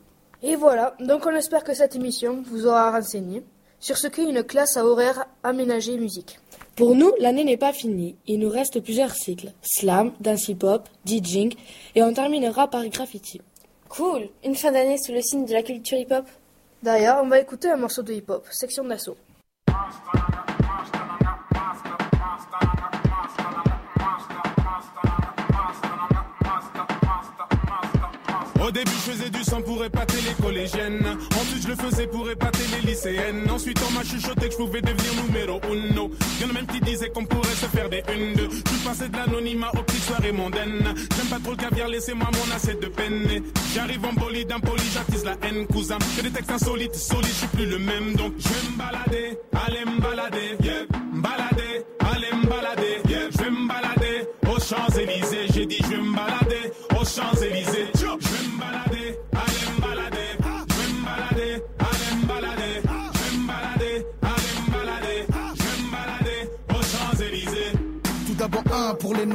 Et 0.43 0.55
voilà, 0.55 0.95
donc 0.99 1.25
on 1.25 1.35
espère 1.35 1.63
que 1.63 1.73
cette 1.73 1.95
émission 1.95 2.43
vous 2.45 2.67
aura 2.67 2.91
renseigné 2.91 3.41
sur 3.81 3.97
ce 3.97 4.07
qu'est 4.07 4.23
une 4.23 4.43
classe 4.43 4.77
à 4.77 4.85
horaire 4.85 5.25
aménagé 5.43 5.97
musique. 5.97 6.39
Pour 6.77 6.95
nous, 6.95 7.11
l'année 7.19 7.43
n'est 7.43 7.57
pas 7.57 7.73
finie. 7.73 8.15
Il 8.27 8.39
nous 8.39 8.49
reste 8.49 8.79
plusieurs 8.79 9.13
cycles. 9.13 9.51
Slam, 9.61 10.13
dance 10.21 10.47
hip-hop, 10.47 10.87
DJing, 11.05 11.53
et 11.95 12.01
on 12.01 12.13
terminera 12.13 12.69
par 12.69 12.87
graffiti. 12.87 13.41
Cool 13.89 14.29
Une 14.45 14.55
fin 14.55 14.71
d'année 14.71 14.97
sous 14.97 15.11
le 15.11 15.21
signe 15.21 15.45
de 15.45 15.51
la 15.51 15.63
culture 15.63 15.97
hip-hop 15.97 16.25
D'ailleurs, 16.81 17.19
on 17.21 17.27
va 17.27 17.39
écouter 17.39 17.69
un 17.69 17.77
morceau 17.77 18.01
de 18.03 18.13
hip-hop, 18.13 18.47
section 18.49 18.85
d'assaut. 18.85 19.17
Au 28.63 28.69
début, 28.69 28.91
je 28.91 29.11
faisais 29.11 29.29
du 29.29 29.43
sang 29.43 29.61
pour 29.61 29.83
épater 29.83 30.17
les 30.21 30.43
collégiennes. 30.43 31.17
Ensuite, 31.35 31.63
je 31.63 31.67
le 31.69 31.75
faisais 31.75 32.07
pour 32.07 32.29
épater 32.29 32.63
les 32.73 32.91
lycéennes. 32.91 33.49
Ensuite, 33.49 33.79
on 33.87 33.91
m'a 33.91 34.03
chuchoté 34.03 34.47
que 34.47 34.51
je 34.51 34.57
pouvais 34.57 34.81
devenir 34.81 35.23
numéro 35.25 35.59
uno. 35.71 36.11
Y'en 36.39 36.49
a 36.49 36.53
même 36.53 36.67
qui 36.67 36.79
disaient 36.79 37.09
qu'on 37.09 37.25
pourrait 37.25 37.55
se 37.55 37.65
faire 37.65 37.89
des 37.89 38.03
une, 38.15 38.35
deux. 38.35 38.49
Je 38.51 38.93
suis 38.93 39.09
de 39.09 39.17
l'anonymat 39.17 39.71
aux 39.73 39.83
petites 39.83 40.03
soirées 40.03 40.31
mondaines. 40.31 40.93
J'aime 41.15 41.27
pas 41.27 41.39
trop 41.39 41.51
le 41.51 41.57
caviar, 41.57 41.87
laissez-moi 41.87 42.29
mon 42.31 42.55
assiette 42.55 42.81
de 42.81 42.87
peine. 42.87 43.43
J'arrive 43.73 44.05
en 44.05 44.13
bolide, 44.13 44.51
impoli, 44.51 44.83
j'attise 44.93 45.25
la 45.25 45.35
haine, 45.41 45.65
cousin. 45.65 45.97
Que 46.15 46.21
des 46.21 46.29
textes 46.29 46.51
insolites, 46.51 46.95
solides, 46.95 47.31
je 47.31 47.37
suis 47.37 47.47
plus 47.47 47.65
le 47.65 47.79
même. 47.79 48.13
Donc, 48.13 48.33
je 48.37 48.47
vais 48.47 48.71
me 48.71 48.77
balader, 48.77 49.37
aller 49.53 49.85
me 49.85 49.99
balader, 50.01 50.57
yeah. 50.63 50.85
Me 51.13 51.21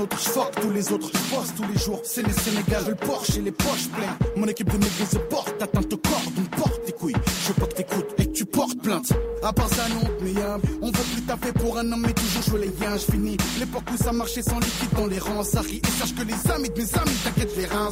nôtres, 0.06 0.52
je 0.54 0.60
tous 0.60 0.70
les 0.70 0.92
autres, 0.92 1.10
je 1.12 1.34
bosse 1.34 1.54
tous 1.56 1.64
les 1.72 1.78
jours, 1.78 2.00
c'est 2.04 2.26
les 2.26 2.32
Sénégal, 2.32 2.82
je 2.84 2.90
le 2.90 2.96
Porsche 2.96 3.36
et 3.38 3.42
les 3.42 3.52
poches 3.52 3.88
pleines. 3.88 4.16
Mon 4.36 4.46
équipe 4.46 4.70
de 4.70 4.76
négriers 4.76 5.06
se 5.06 5.18
porte, 5.18 5.60
atteinte 5.60 5.92
au 5.92 5.96
corps, 5.96 6.22
donc 6.36 6.48
porte 6.50 6.84
tes 6.84 6.92
couilles. 6.92 7.14
Je 7.42 7.48
veux 7.48 7.54
pas 7.54 7.66
que 7.66 7.74
t'écoutes 7.74 8.14
et 8.18 8.26
que 8.26 8.32
tu 8.32 8.44
portes 8.44 8.80
plainte. 8.82 9.12
À 9.42 9.52
part 9.52 9.68
ça, 9.68 9.88
non, 9.88 10.08
mais 10.22 10.32
y'a, 10.32 10.58
on 10.82 10.86
veut 10.86 11.04
plus 11.14 11.22
taffer 11.22 11.52
pour 11.52 11.78
un 11.78 11.92
homme, 11.92 12.04
mais 12.06 12.12
toujours 12.12 12.42
jouer 12.42 12.60
les 12.66 12.98
je 12.98 13.12
finis. 13.12 13.36
L'époque 13.58 13.84
où 13.92 13.96
ça 13.96 14.12
marchait 14.12 14.42
sans 14.42 14.58
liquide 14.58 14.92
dans 14.96 15.06
les 15.06 15.18
rangs, 15.18 15.44
ça 15.44 15.60
rit. 15.60 15.82
Et 15.82 16.00
sache 16.00 16.14
que 16.14 16.22
les 16.22 16.50
amis 16.50 16.70
de 16.70 16.80
mes 16.80 16.94
amis, 16.94 17.16
t'inquiète 17.24 17.56
les 17.56 17.66
reins. 17.66 17.90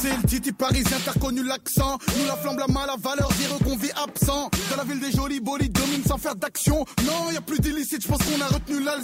C'est 0.00 0.16
le 0.16 0.26
titi 0.26 0.52
parisien, 0.52 0.96
t'as 1.04 1.12
reconnu 1.12 1.44
l'accent. 1.44 1.98
Nous 2.18 2.26
la 2.26 2.36
flamme, 2.36 2.58
la 2.58 2.66
mal, 2.68 2.86
la 2.86 2.96
valeur, 2.96 3.28
dire 3.32 3.50
qu'on 3.62 3.76
vit 3.76 3.90
absent. 4.02 4.50
Dans 4.70 4.76
la 4.76 4.84
ville 4.84 5.00
des 5.00 5.12
jolis 5.12 5.40
bolides, 5.40 5.72
domine 5.72 6.02
sans 6.06 6.16
faire 6.16 6.36
d'action. 6.36 6.86
Non, 7.04 7.30
y 7.30 7.36
a 7.36 7.40
plus 7.42 7.60
d'illicite, 7.60 8.02
je 8.02 8.08
pense 8.08 8.18
qu'on 8.18 8.40
a 8.40 8.46
retenu 8.46 8.82
la. 8.82 8.96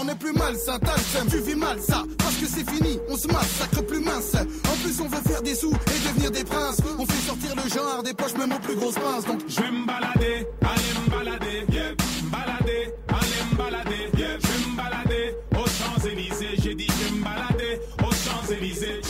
On 0.00 0.08
est 0.08 0.14
plus 0.14 0.32
mal, 0.32 0.56
ça, 0.56 0.78
seum, 1.12 1.28
tu 1.28 1.38
vis 1.38 1.54
mal, 1.54 1.78
ça. 1.80 2.04
Parce 2.18 2.36
que 2.36 2.46
c'est 2.46 2.68
fini, 2.68 2.98
on 3.08 3.16
se 3.16 3.26
massacre 3.28 3.82
plus 3.86 4.00
mince. 4.00 4.34
En 4.34 4.76
plus, 4.82 5.00
on 5.00 5.08
veut 5.08 5.22
faire 5.26 5.42
des 5.42 5.54
sous 5.54 5.70
et 5.72 6.08
devenir 6.08 6.30
des 6.30 6.44
princes. 6.44 6.78
On 6.98 7.04
fait 7.04 7.26
sortir 7.26 7.50
le 7.54 7.68
genre 7.70 8.02
des 8.02 8.14
poches, 8.14 8.34
même 8.34 8.52
aux 8.52 8.58
plus 8.58 8.76
grosses 8.76 8.94
pinces. 8.94 9.26
Donc, 9.26 9.40
Je 9.46 9.60
vais 9.60 9.70
me 9.70 9.86
balader, 9.86 10.46
aller 10.62 10.92
me 11.04 11.10
balader, 11.10 11.66
yeah. 11.72 11.92
Balader, 12.30 12.94
aller 13.08 13.42
me 13.50 13.56
balader, 13.56 14.18
yeah. 14.18 14.38
Je 14.40 14.46
vais 14.46 14.70
me 14.70 14.76
balader 14.76 15.34
aux 15.52 15.66
Champs-Élysées. 15.66 16.56
J'ai 16.62 16.74
dit, 16.74 16.86
je 16.88 17.04
vais 17.04 17.10
me 17.18 17.22
balader 17.24 17.80
aux 18.00 18.12
Champs-Élysées. 18.12 19.00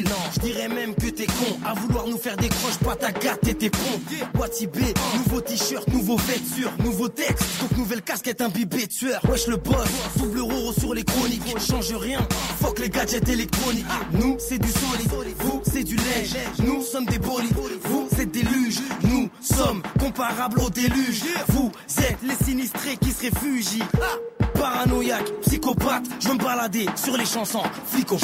Non, 0.00 0.10
je 0.34 0.40
dirais 0.40 0.68
même 0.68 0.94
que 0.94 1.08
t'es 1.08 1.26
con 1.26 1.58
À 1.66 1.74
vouloir 1.74 2.06
nous 2.06 2.16
faire 2.16 2.36
des 2.38 2.48
croches, 2.48 2.78
pas 2.78 2.96
ta 2.96 3.12
gâte 3.12 3.46
et 3.46 3.54
tes 3.54 3.68
ponts. 3.68 4.00
Wati 4.38 4.66
B, 4.66 4.78
nouveau 5.16 5.42
t-shirt, 5.42 5.86
nouveau 5.88 6.16
vêture 6.16 6.72
Nouveau 6.82 7.08
texte, 7.08 7.44
donc 7.60 7.76
nouvelle 7.76 8.00
casquette 8.00 8.40
imbibée 8.40 8.86
de 8.86 8.92
sueur. 8.92 9.20
Wesh 9.28 9.48
le 9.48 9.56
boss, 9.56 9.88
double 10.16 10.40
roro 10.40 10.72
sur 10.72 10.94
les 10.94 11.04
chroniques. 11.04 11.42
Change 11.58 11.92
rien, 11.92 12.26
fuck 12.62 12.78
les 12.78 12.88
gadgets 12.88 13.28
électroniques. 13.28 13.84
Nous 14.12 14.36
c'est 14.38 14.58
du 14.58 14.68
solide, 14.68 15.10
vous 15.40 15.60
c'est 15.70 15.84
du 15.84 15.96
lait 15.96 16.24
Nous 16.64 16.80
sommes 16.80 17.06
des 17.06 17.18
bolides, 17.18 17.52
vous 17.84 18.08
c'est 18.16 18.30
des 18.30 18.42
luges. 18.42 18.80
Nous 19.04 19.28
sommes 19.42 19.82
comparables 20.00 20.58
au 20.60 20.70
déluge. 20.70 21.22
Vous 21.48 21.70
êtes 21.98 22.18
les 22.22 22.44
sinistrés 22.44 22.96
qui 22.96 23.10
se 23.10 23.20
réfugient. 23.22 23.84
Paranoïaque, 24.54 25.30
psychopathe, 25.42 26.06
je 26.20 26.28
me 26.30 26.38
balader 26.38 26.86
sur 26.96 27.16
les 27.18 27.26
chansons. 27.26 27.62
Flic 27.86 28.10
au 28.12 28.18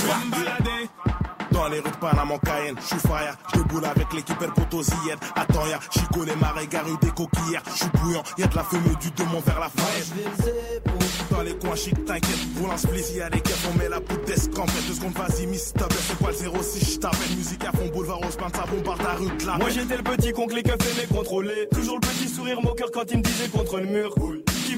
Dans 1.53 1.69
les 1.69 1.81
rues 1.81 1.91
de 1.91 1.97
Panama, 1.97 2.35
en 2.35 2.39
Cayenne, 2.39 2.77
je 2.81 2.87
suis 2.87 2.99
fire, 2.99 3.37
je 3.55 3.87
avec 3.87 4.13
l'équipe 4.13 4.41
El 4.43 4.53
Potosienne. 4.53 5.19
Attends, 5.35 5.67
y'a 5.67 5.79
Chico, 5.91 6.25
les 6.25 6.37
marais, 6.37 6.67
garés 6.67 6.91
des 7.01 7.11
coquillères, 7.11 7.63
je 7.67 7.79
suis 7.79 7.91
bouillant, 7.95 8.23
y'a 8.37 8.47
de 8.47 8.57
la 8.57 8.65
fumée 8.65 8.95
du 9.01 9.11
démon 9.11 9.41
vers 9.45 9.61
la 9.61 9.69
faillette. 9.69 10.83
Dans 11.31 11.43
les 11.43 11.57
coins 11.57 11.77
chic, 11.77 12.05
t'inquiète, 12.05 12.39
roule 12.61 12.71
un 12.71 12.77
spliff, 12.77 13.15
y'a 13.15 13.31
des 13.31 13.41
keufs, 13.41 13.69
on 13.73 13.79
met 13.79 13.89
la 13.89 14.01
poudre 14.01 14.25
d'escampette. 14.25 14.87
Deux 14.87 14.95
secondes, 14.95 15.13
vas-y, 15.15 15.47
miss, 15.47 15.73
t'as 15.75 15.87
c'est 15.91 16.19
quoi 16.19 16.31
le 16.31 16.63
06, 16.63 16.95
je 16.95 16.99
t'appelle, 16.99 17.37
musique 17.37 17.65
à 17.65 17.73
fond, 17.73 17.89
boulevard 17.93 18.19
Rose, 18.19 18.37
ça 18.55 18.65
bombarde 18.67 19.03
ta 19.03 19.13
rue 19.15 19.37
de 19.37 19.47
la 19.47 19.59
Moi 19.59 19.71
j'étais 19.71 19.97
le 19.97 20.03
petit 20.03 20.33
con 20.33 20.47
que 20.47 20.55
les 20.55 20.63
keufs 20.63 20.97
aimaient 20.97 21.17
contrôler. 21.19 21.69
Toujours 21.73 21.97
le 21.97 22.01
petit 22.01 22.29
sourire 22.29 22.61
moqueur 22.63 22.91
quand 22.93 23.11
il 23.11 23.19
me 23.19 23.23
disait 23.23 23.49
contre 23.49 23.79
le 23.79 23.87
mur. 23.87 24.15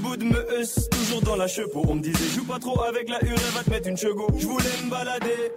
Bout 0.00 0.16
de 0.16 0.24
me 0.24 0.52
heusse, 0.52 0.88
toujours 0.88 1.20
dans 1.20 1.36
la 1.36 1.46
chepeau 1.46 1.82
On 1.86 1.96
me 1.96 2.00
disait 2.00 2.34
joue 2.34 2.44
pas 2.44 2.58
trop 2.58 2.80
avec 2.84 3.10
la 3.10 3.22
hure, 3.22 3.36
elle 3.36 3.54
va 3.54 3.62
te 3.62 3.68
mettre 3.68 3.88
une 3.88 3.98
chego. 3.98 4.28
Je 4.38 4.46
voulais 4.46 4.64
me 4.82 4.90
balader, 4.90 5.52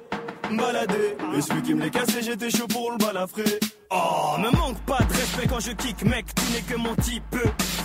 me 0.53 0.57
balader 0.59 1.15
Et 1.37 1.41
celui 1.41 1.61
qui 1.61 1.73
me 1.73 1.83
les 1.83 1.89
cassait, 1.89 2.21
j'étais 2.21 2.49
chaud 2.49 2.67
pour 2.67 2.91
le 2.91 2.97
balafrer 2.97 3.59
Oh, 3.95 4.37
me 4.39 4.49
manque 4.57 4.79
pas 4.87 4.97
de 5.03 5.13
respect 5.13 5.47
quand 5.47 5.59
je 5.59 5.71
kick, 5.71 6.03
mec, 6.03 6.25
tu 6.33 6.51
n'es 6.51 6.61
que 6.61 6.75
mon 6.79 6.95
type. 6.95 7.23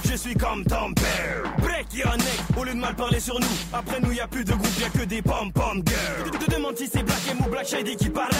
Je 0.08 0.16
suis 0.16 0.34
comme 0.34 0.64
ton 0.64 0.94
père. 0.94 1.42
Break 1.58 1.92
your 1.92 2.16
neck, 2.16 2.40
au 2.58 2.64
lieu 2.64 2.72
de 2.72 2.78
mal 2.78 2.94
parler 2.96 3.20
sur 3.20 3.38
nous. 3.38 3.46
Après 3.74 4.00
nous, 4.00 4.12
y 4.12 4.20
a 4.20 4.26
plus 4.26 4.42
de 4.42 4.52
groupe, 4.52 4.80
y 4.80 4.84
a 4.84 4.88
que 4.88 5.04
des 5.04 5.20
pom-pom 5.20 5.82
girls. 5.86 6.30
Tu 6.32 6.38
te 6.38 6.50
demandes 6.50 6.78
si 6.78 6.86
c'est 6.90 7.02
Black 7.02 7.18
M 7.30 7.36
ou 7.46 7.50
Black 7.50 7.68
Shady 7.68 7.94
qui 7.96 8.08
parle. 8.08 8.30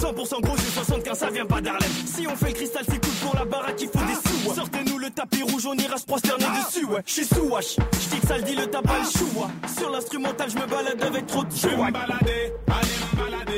100% 0.00 0.40
gros, 0.40 0.56
j'ai 0.56 0.62
75, 0.70 1.18
ça 1.18 1.28
vient 1.30 1.44
pas 1.44 1.60
d'Harlem. 1.60 1.90
Si 2.06 2.26
on 2.26 2.34
fait 2.34 2.48
le 2.48 2.54
cristal, 2.54 2.84
c'est 2.88 2.98
cool 2.98 3.14
pour 3.28 3.34
la 3.38 3.44
baraque, 3.44 3.76
il 3.82 3.88
faut 3.88 4.04
des 4.06 4.14
sous. 4.14 4.48
ouais. 4.48 4.54
Sortez-nous 4.56 4.96
le 4.98 5.10
tapis 5.10 5.42
rouge, 5.42 5.66
on 5.66 5.74
ira 5.74 5.98
se 5.98 6.06
prosterner 6.06 6.46
dessus, 6.66 6.86
ouais. 6.86 7.02
J'suis 7.04 7.26
sous 7.26 7.44
wash, 7.50 7.76
j'dis 7.76 8.26
ça 8.26 8.38
le 8.38 8.42
dit, 8.44 8.54
le 8.56 8.66
tabac, 8.68 8.94
le 9.00 9.18
chou, 9.18 9.26
ouais. 9.36 9.68
Sur 9.78 9.90
l'instrumental, 9.90 10.48
je 10.50 10.56
me 10.56 10.66
balade 10.66 11.02
avec 11.02 11.26
trop 11.26 11.44
de 11.44 11.50
Je 11.54 11.68
vais 11.68 11.76
me 11.76 11.90
balader, 11.92 12.52
aller 12.68 12.96
me 13.12 13.16
balader, 13.18 13.51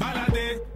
yeah. 0.00 0.73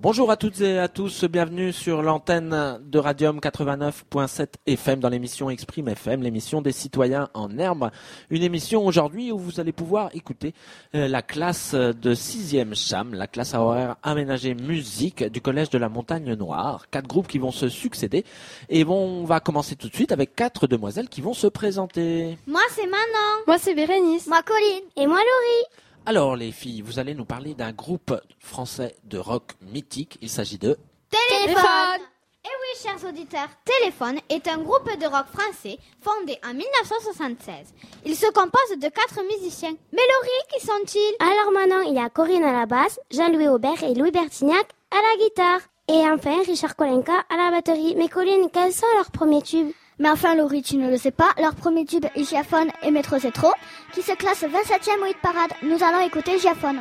Bonjour 0.00 0.30
à 0.30 0.36
toutes 0.36 0.60
et 0.60 0.78
à 0.78 0.86
tous, 0.86 1.24
bienvenue 1.24 1.72
sur 1.72 2.02
l'antenne 2.02 2.78
de 2.80 2.98
Radium 3.00 3.40
89.7 3.40 4.46
FM 4.64 5.00
dans 5.00 5.08
l'émission 5.08 5.50
Exprime 5.50 5.88
FM, 5.88 6.22
l'émission 6.22 6.62
des 6.62 6.70
citoyens 6.70 7.28
en 7.34 7.58
herbe. 7.58 7.90
Une 8.30 8.44
émission 8.44 8.86
aujourd'hui 8.86 9.32
où 9.32 9.38
vous 9.38 9.58
allez 9.58 9.72
pouvoir 9.72 10.10
écouter 10.14 10.54
euh, 10.94 11.08
la 11.08 11.20
classe 11.20 11.74
de 11.74 12.14
6e 12.14 12.76
CHAM, 12.76 13.12
la 13.12 13.26
classe 13.26 13.54
à 13.54 13.60
horaire 13.60 13.96
aménagée 14.04 14.54
musique 14.54 15.24
du 15.24 15.40
Collège 15.40 15.70
de 15.70 15.78
la 15.78 15.88
Montagne 15.88 16.32
Noire. 16.34 16.86
Quatre 16.92 17.08
groupes 17.08 17.26
qui 17.26 17.38
vont 17.38 17.50
se 17.50 17.68
succéder 17.68 18.24
et 18.68 18.84
bon, 18.84 19.22
on 19.22 19.24
va 19.24 19.40
commencer 19.40 19.74
tout 19.74 19.88
de 19.88 19.94
suite 19.94 20.12
avec 20.12 20.36
quatre 20.36 20.68
demoiselles 20.68 21.08
qui 21.08 21.22
vont 21.22 21.34
se 21.34 21.48
présenter. 21.48 22.38
Moi, 22.46 22.62
c'est 22.70 22.86
Manon. 22.86 23.42
Moi, 23.48 23.58
c'est 23.58 23.74
Bérénice. 23.74 24.28
Moi, 24.28 24.42
Colline. 24.44 24.84
Et 24.94 25.08
moi, 25.08 25.18
Laurie. 25.18 25.66
Alors 26.08 26.36
les 26.36 26.52
filles, 26.52 26.80
vous 26.80 26.98
allez 26.98 27.12
nous 27.12 27.26
parler 27.26 27.52
d'un 27.52 27.70
groupe 27.70 28.18
français 28.38 28.96
de 29.04 29.18
rock 29.18 29.52
mythique. 29.60 30.16
Il 30.22 30.30
s'agit 30.30 30.56
de... 30.56 30.78
Téléphone. 31.10 32.00
Et 32.42 32.48
oui, 32.48 32.80
chers 32.82 33.06
auditeurs, 33.06 33.48
Téléphone 33.62 34.18
est 34.30 34.48
un 34.48 34.56
groupe 34.56 34.88
de 34.98 35.04
rock 35.04 35.26
français 35.26 35.76
fondé 36.00 36.38
en 36.42 36.54
1976. 36.54 37.74
Il 38.06 38.16
se 38.16 38.24
compose 38.32 38.78
de 38.80 38.88
quatre 38.88 39.22
musiciens. 39.22 39.74
Mais 39.92 40.00
Laurie, 40.00 40.46
qui 40.50 40.66
sont-ils? 40.66 41.16
Alors 41.20 41.52
maintenant, 41.52 41.82
il 41.82 41.92
y 41.92 42.02
a 42.02 42.08
Corinne 42.08 42.44
à 42.44 42.54
la 42.54 42.64
basse, 42.64 42.98
Jean-Louis 43.10 43.48
Aubert 43.48 43.84
et 43.84 43.92
Louis 43.92 44.10
Bertignac 44.10 44.66
à 44.90 44.96
la 44.96 45.22
guitare. 45.22 45.60
Et 45.88 46.08
enfin, 46.08 46.42
Richard 46.46 46.74
Kolenka 46.74 47.18
à 47.28 47.36
la 47.36 47.50
batterie. 47.50 47.96
Mais 47.98 48.08
Colline, 48.08 48.48
quels 48.50 48.72
sont 48.72 48.86
leurs 48.96 49.10
premiers 49.10 49.42
tubes? 49.42 49.72
Mais 49.98 50.10
enfin, 50.10 50.36
Laurie, 50.36 50.62
tu 50.62 50.76
ne 50.76 50.88
le 50.88 50.96
sais 50.96 51.10
pas, 51.10 51.30
leur 51.40 51.54
premier 51.54 51.84
tube 51.84 52.04
est 52.14 52.24
Giaphone 52.24 52.68
et 52.82 52.90
Métro 52.90 53.18
C'est 53.18 53.32
trop, 53.32 53.52
qui 53.92 54.02
se 54.02 54.12
classe 54.12 54.42
27e 54.42 55.02
au 55.02 55.06
hit 55.06 55.18
parade. 55.20 55.50
Nous 55.62 55.82
allons 55.82 56.06
écouter 56.06 56.38
Giaphone. 56.38 56.80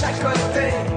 chacoter 0.00 0.89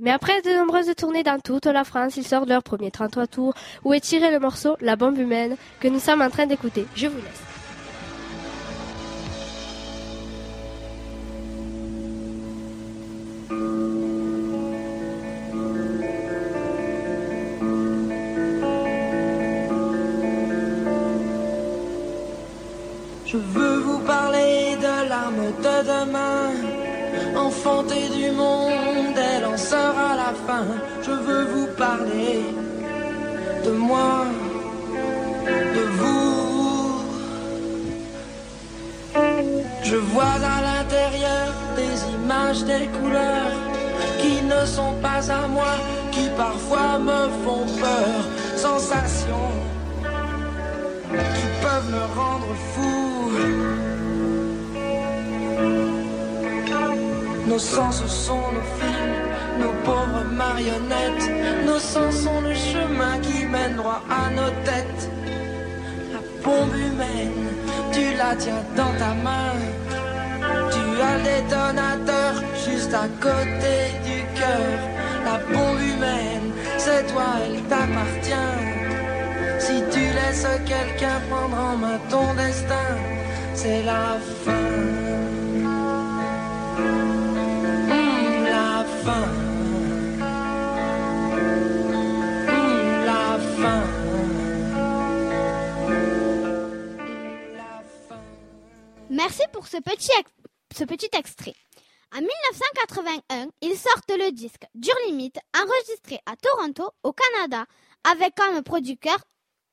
Mais 0.00 0.10
après 0.10 0.40
de 0.42 0.56
nombreuses 0.58 0.94
tournées 0.96 1.22
dans 1.22 1.40
toute 1.40 1.66
la 1.66 1.84
France, 1.84 2.16
ils 2.16 2.26
sortent 2.26 2.48
leur 2.48 2.62
premier 2.62 2.90
33 2.90 3.26
tours 3.26 3.54
où 3.84 3.92
est 3.94 4.00
tiré 4.00 4.30
le 4.30 4.38
morceau 4.38 4.76
La 4.80 4.96
bombe 4.96 5.18
humaine 5.18 5.56
que 5.80 5.88
nous 5.88 6.00
sommes 6.00 6.22
en 6.22 6.30
train 6.30 6.46
d'écouter. 6.46 6.86
Je 6.94 7.06
vous 7.06 7.16
laisse. 7.16 7.42
Je 23.32 23.38
veux 23.38 23.78
vous 23.78 24.00
parler 24.00 24.76
de 24.76 25.08
l'arme 25.08 25.46
de 25.66 25.76
demain, 25.92 26.41
enfantée 27.64 28.08
du 28.08 28.30
monde, 28.32 29.16
elle 29.16 29.44
en 29.44 29.56
sera 29.56 30.16
la 30.16 30.32
fin. 30.46 30.66
Je 31.02 31.10
veux 31.10 31.44
vous 31.44 31.66
parler 31.76 32.42
de 33.64 33.70
moi, 33.70 34.26
de 35.46 35.84
vous. 35.98 37.04
Je 39.84 39.96
vois 39.96 40.36
à 40.56 40.60
l'intérieur 40.68 41.52
des 41.76 41.94
images, 42.14 42.64
des 42.64 42.86
couleurs 42.98 43.52
qui 44.20 44.42
ne 44.42 44.66
sont 44.66 44.94
pas 45.00 45.30
à 45.30 45.46
moi, 45.46 45.74
qui 46.10 46.28
parfois 46.36 46.98
me 46.98 47.28
font 47.44 47.66
peur. 47.80 48.14
Sensations 48.56 49.52
qui 51.10 51.46
peuvent 51.62 51.90
me 51.90 52.20
rendre 52.20 52.54
fou. 52.74 53.91
Nos 57.52 57.58
sens 57.58 58.02
sont 58.06 58.50
nos 58.56 58.66
films, 58.80 59.60
nos 59.60 59.74
pauvres 59.84 60.24
marionnettes. 60.32 61.30
Nos 61.66 61.78
sens 61.78 62.14
sont 62.24 62.40
le 62.40 62.54
chemin 62.54 63.18
qui 63.20 63.44
mène 63.44 63.76
droit 63.76 64.02
à 64.08 64.30
nos 64.30 64.48
têtes. 64.64 65.10
La 66.14 66.20
bombe 66.42 66.74
humaine, 66.74 67.48
tu 67.92 68.16
la 68.16 68.34
tiens 68.36 68.64
dans 68.74 68.94
ta 68.98 69.12
main. 69.26 69.52
Tu 70.72 70.82
as 71.02 71.18
le 71.18 71.24
détonateur 71.24 72.32
juste 72.66 72.94
à 72.94 73.06
côté 73.20 73.76
du 74.08 74.22
cœur. 74.40 74.72
La 75.26 75.36
bombe 75.52 75.82
humaine, 75.82 76.52
c'est 76.78 77.06
toi, 77.12 77.34
il 77.52 77.62
t'appartient. 77.64 78.60
Si 79.58 79.74
tu 79.92 80.00
laisses 80.00 80.48
quelqu'un 80.64 81.20
prendre 81.28 81.58
en 81.58 81.76
main 81.76 81.98
ton 82.08 82.32
destin, 82.32 82.96
c'est 83.52 83.82
la 83.82 84.16
fin. 84.42 85.01
Hum. 89.04 89.52
Merci 99.10 99.42
pour 99.52 99.66
ce 99.66 99.76
petit, 99.78 101.08
extrait. 101.16 101.54
En 102.14 102.18
1981, 102.18 103.48
ils 103.60 103.76
sortent 103.76 104.10
le 104.10 104.30
disque 104.30 104.66
Dur 104.74 104.94
Limite, 105.06 105.38
enregistré 105.56 106.20
à 106.26 106.36
Toronto, 106.36 106.90
au 107.02 107.12
Canada, 107.12 107.66
avec 108.04 108.34
comme 108.36 108.62
producteur 108.62 109.18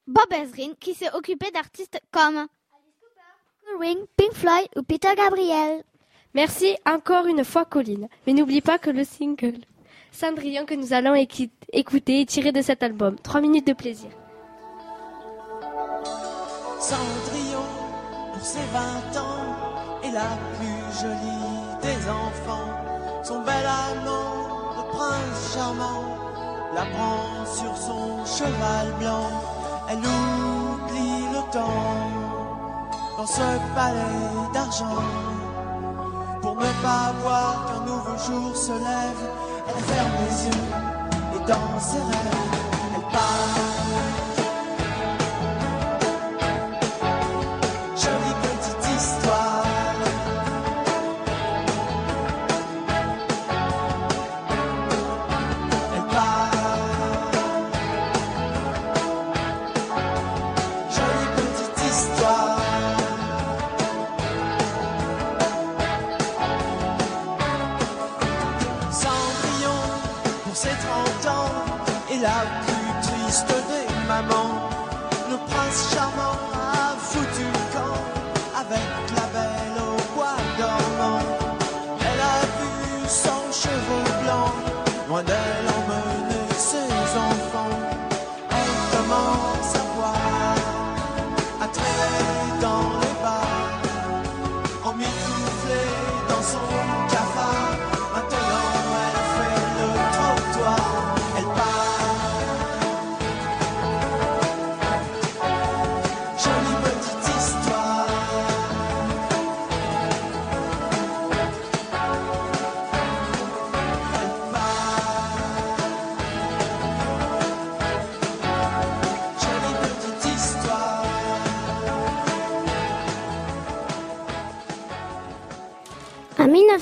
Bob 0.08 0.32
Ezrin, 0.32 0.74
qui 0.80 0.94
s'est 0.96 1.14
occupé 1.14 1.52
d'artistes 1.52 2.00
comme 2.12 2.48
Ring, 3.80 4.06
Pink 4.18 4.34
Floyd 4.34 4.68
ou 4.76 4.84
Peter 4.84 5.14
Gabriel. 5.16 5.84
Merci 6.36 6.76
encore 6.86 7.26
une 7.26 7.44
fois, 7.44 7.66
Colline. 7.66 8.08
Mais 8.28 8.34
n'oublie 8.34 8.62
pas 8.62 8.78
que 8.78 8.90
le 8.90 9.04
single 9.04 9.60
Cendrillon 10.12 10.66
que 10.66 10.74
nous 10.74 10.94
allons 10.94 11.16
écouter 11.16 12.22
est 12.22 12.30
tiré 12.30 12.52
de 12.52 12.62
cet 12.62 12.84
album. 12.84 13.16
Trois 13.22 13.42
minutes 13.42 13.68
de 13.68 13.74
plaisir. 13.74 14.10
Cendrillon, 16.80 17.66
pour 18.34 18.44
ses 18.44 18.60
20 18.74 19.20
ans, 19.20 20.02
est 20.04 20.12
la 20.12 20.38
plus 20.58 21.02
jolie 21.02 21.80
des 21.82 22.10
enfants. 22.10 22.70
Son 23.24 23.40
bel 23.44 23.66
amant, 23.66 24.76
le 24.78 24.92
prince 24.92 25.54
charmant, 25.54 26.18
la 26.74 26.86
prend 26.86 27.46
sur 27.46 27.76
son 27.78 28.26
cheval 28.26 28.94
blanc. 29.00 29.30
Elle 29.90 29.98
oublie 29.98 31.26
le 31.34 31.52
temps 31.52 32.10
dans 33.18 33.28
ce 33.28 33.76
palais 33.76 34.54
d'argent. 34.54 35.39
Pour 36.42 36.56
ne 36.56 36.72
pas 36.82 37.14
voir 37.22 37.66
qu'un 37.68 37.86
nouveau 37.86 38.18
jour 38.18 38.56
se 38.56 38.72
lève, 38.72 39.30
elle 39.68 39.84
ferme 39.84 40.12
les 40.20 40.46
yeux 40.48 40.64
et 41.36 41.48
dans 41.48 41.80
ses 41.80 41.98
rêves, 41.98 42.96
elle 42.96 43.02
part. 43.12 43.59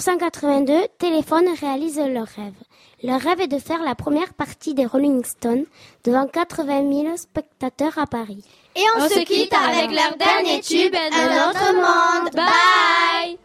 1982, 0.08 0.88
Téléphone 1.00 1.50
réalise 1.60 2.00
leur 2.00 2.28
rêve. 2.28 2.54
Leur 3.04 3.20
rêve 3.20 3.42
est 3.42 3.48
de 3.48 3.60
faire 3.60 3.84
la 3.84 3.94
première 3.94 4.34
partie 4.34 4.74
des 4.74 4.86
Rolling 4.86 5.26
Stones 5.26 5.66
devant 6.06 6.26
80 6.28 7.04
000 7.04 7.18
spectateurs 7.18 7.98
à 8.00 8.08
Paris. 8.08 8.42
Et 8.78 8.84
on, 8.96 9.02
se 9.10 9.20
quitte 9.26 9.54
avec 9.54 9.92
leur 9.92 10.16
dernier 10.16 10.62
tube, 10.62 10.96
Un 10.96 11.50
autre 11.50 11.74
monde. 11.74 12.34
Bye 12.34 13.38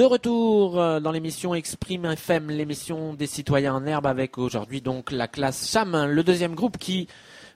De 0.00 0.06
retour 0.06 0.80
euh, 0.80 0.98
dans 0.98 1.12
l'émission 1.12 1.54
Exprime 1.54 2.06
FM, 2.06 2.48
l'émission 2.48 3.12
des 3.12 3.26
citoyens 3.26 3.74
en 3.74 3.84
herbe 3.84 4.06
avec 4.06 4.38
aujourd'hui 4.38 4.80
donc 4.80 5.12
la 5.12 5.28
classe 5.28 5.70
Cham, 5.70 6.06
le 6.06 6.24
deuxième 6.24 6.54
groupe 6.54 6.78
qui 6.78 7.06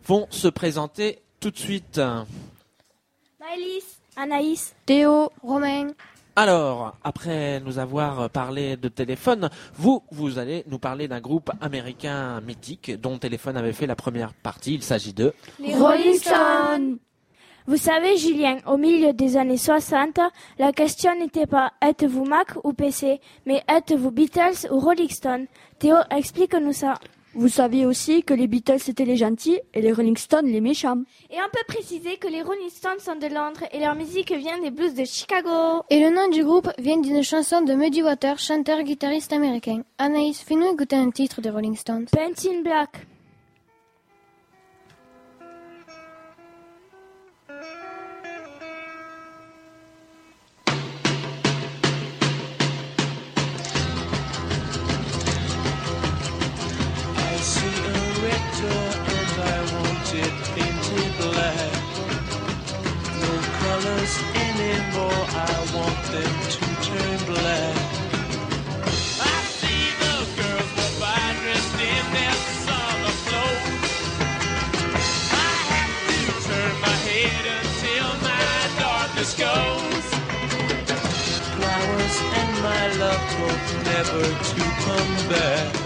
vont 0.06 0.26
se 0.28 0.48
présenter 0.48 1.22
tout 1.40 1.50
de 1.50 1.56
suite. 1.56 1.98
Maëlys, 3.40 3.98
Anaïs, 4.16 4.74
Théo, 4.84 5.32
Romain. 5.42 5.86
Alors, 6.36 6.94
après 7.02 7.60
nous 7.60 7.78
avoir 7.78 8.28
parlé 8.28 8.76
de 8.76 8.88
téléphone, 8.88 9.48
vous, 9.76 10.02
vous 10.10 10.38
allez 10.38 10.64
nous 10.66 10.78
parler 10.78 11.08
d'un 11.08 11.22
groupe 11.22 11.50
américain 11.62 12.42
mythique 12.42 13.00
dont 13.00 13.16
Téléphone 13.16 13.56
avait 13.56 13.72
fait 13.72 13.86
la 13.86 13.96
première 13.96 14.34
partie. 14.34 14.74
Il 14.74 14.82
s'agit 14.82 15.14
de... 15.14 15.32
Les 15.58 15.74
Rolling 15.74 16.18
Stones. 16.18 16.98
Vous 17.66 17.78
savez, 17.78 18.18
Julien, 18.18 18.58
au 18.66 18.76
milieu 18.76 19.14
des 19.14 19.38
années 19.38 19.56
60, 19.56 20.20
la 20.58 20.72
question 20.72 21.18
n'était 21.18 21.46
pas 21.46 21.72
êtes-vous 21.80 22.26
Mac 22.26 22.48
ou 22.62 22.74
PC, 22.74 23.22
mais 23.46 23.62
êtes-vous 23.66 24.10
Beatles 24.10 24.68
ou 24.70 24.78
Rolling 24.78 25.08
Stones 25.08 25.46
Théo, 25.78 25.96
explique-nous 26.10 26.74
ça. 26.74 26.98
Vous 27.32 27.48
saviez 27.48 27.86
aussi 27.86 28.22
que 28.22 28.34
les 28.34 28.48
Beatles 28.48 28.82
étaient 28.86 29.06
les 29.06 29.16
gentils 29.16 29.58
et 29.72 29.80
les 29.80 29.92
Rolling 29.92 30.18
Stones 30.18 30.46
les 30.46 30.60
méchants. 30.60 31.04
Et 31.30 31.36
on 31.36 31.50
peut 31.50 31.64
préciser 31.66 32.18
que 32.18 32.28
les 32.28 32.42
Rolling 32.42 32.68
Stones 32.68 33.00
sont 33.00 33.16
de 33.16 33.28
Londres 33.28 33.64
et 33.72 33.80
leur 33.80 33.94
musique 33.94 34.30
vient 34.32 34.60
des 34.60 34.70
blues 34.70 34.94
de 34.94 35.06
Chicago. 35.06 35.84
Et 35.88 36.00
le 36.00 36.14
nom 36.14 36.28
du 36.28 36.44
groupe 36.44 36.68
vient 36.76 36.98
d'une 37.00 37.22
chanson 37.22 37.62
de 37.62 37.72
Muddy 37.72 38.02
Waters, 38.02 38.40
chanteur-guitariste 38.40 39.32
américain. 39.32 39.84
Anaïs, 39.96 40.42
fais-nous 40.42 40.74
écouter 40.74 40.96
un 40.96 41.10
titre 41.10 41.40
des 41.40 41.48
Rolling 41.48 41.76
Stones. 41.76 42.04
Paint 42.12 42.46
in 42.46 42.60
Black. 42.60 43.06
Colors 64.04 64.22
anymore, 64.34 65.26
I 65.32 65.72
want 65.74 66.02
them 66.12 66.34
to 66.50 66.60
turn 66.84 67.18
black. 67.26 67.76
I 69.20 69.36
see 69.56 69.84
the 70.00 70.16
girls 70.36 70.70
dressed 71.42 71.80
in 71.80 72.04
their 72.12 72.36
summer 72.64 73.14
clothes. 73.24 73.92
I 75.32 75.52
have 75.72 75.94
to 76.10 76.48
turn 76.48 76.80
my 76.80 76.96
head 77.08 77.44
until 77.60 78.08
my 78.28 78.58
darkness 78.78 79.32
goes. 79.38 80.06
Flowers 81.54 82.16
and 82.38 82.52
my 82.62 82.84
love 83.00 83.24
hope 83.40 83.84
never 83.84 84.22
to 84.22 84.60
come 84.84 85.28
back. 85.30 85.83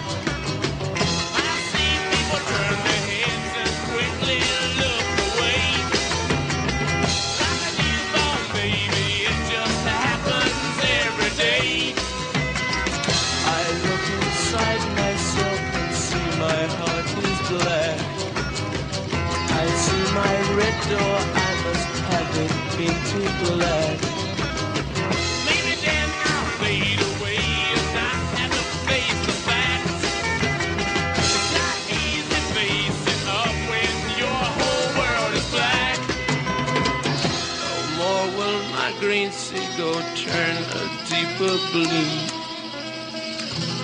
Green 38.99 39.31
seagull 39.31 40.01
turn 40.15 40.57
a 40.57 40.85
deeper 41.07 41.55
blue. 41.71 42.11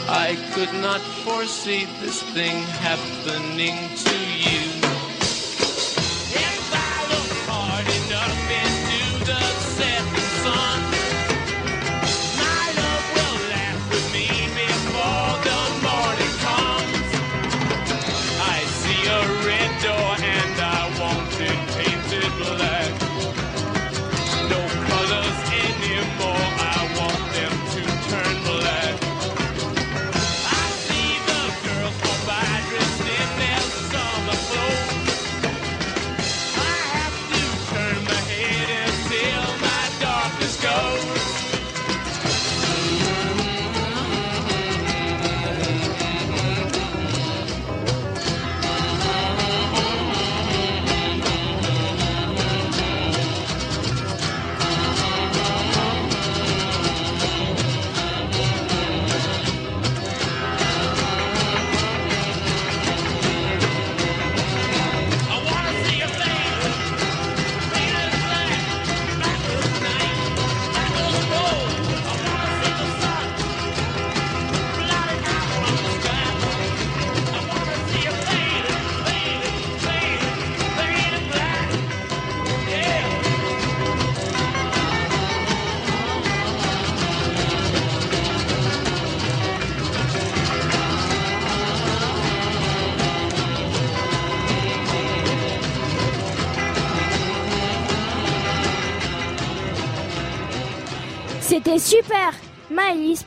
I 0.09 0.37
could 0.53 0.73
not 0.81 0.99
foresee 1.23 1.85
this 2.01 2.21
thing 2.33 2.61
happening 2.83 3.75
to 4.03 4.24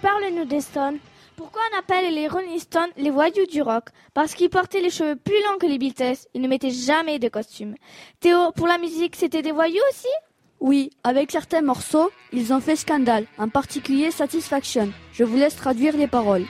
Parle-nous 0.00 0.44
des 0.44 0.60
Stones. 0.60 0.98
Pourquoi 1.36 1.60
on 1.72 1.78
appelle 1.78 2.14
les 2.14 2.28
Rolling 2.28 2.60
Stones 2.60 2.90
les 2.96 3.10
voyous 3.10 3.46
du 3.50 3.60
rock? 3.60 3.86
Parce 4.14 4.34
qu'ils 4.34 4.50
portaient 4.50 4.80
les 4.80 4.88
cheveux 4.88 5.16
plus 5.16 5.34
longs 5.34 5.58
que 5.58 5.66
les 5.66 5.78
Beatles, 5.78 6.28
ils 6.32 6.40
ne 6.40 6.46
mettaient 6.46 6.70
jamais 6.70 7.18
de 7.18 7.28
costume. 7.28 7.74
Théo, 8.20 8.52
pour 8.52 8.68
la 8.68 8.78
musique, 8.78 9.16
c'était 9.16 9.42
des 9.42 9.50
voyous 9.50 9.82
aussi? 9.90 10.06
Oui, 10.60 10.90
avec 11.02 11.32
certains 11.32 11.60
morceaux, 11.60 12.10
ils 12.32 12.52
ont 12.52 12.60
fait 12.60 12.76
scandale, 12.76 13.26
en 13.36 13.48
particulier 13.48 14.12
Satisfaction. 14.12 14.92
Je 15.12 15.24
vous 15.24 15.36
laisse 15.36 15.56
traduire 15.56 15.96
les 15.96 16.06
paroles. 16.06 16.44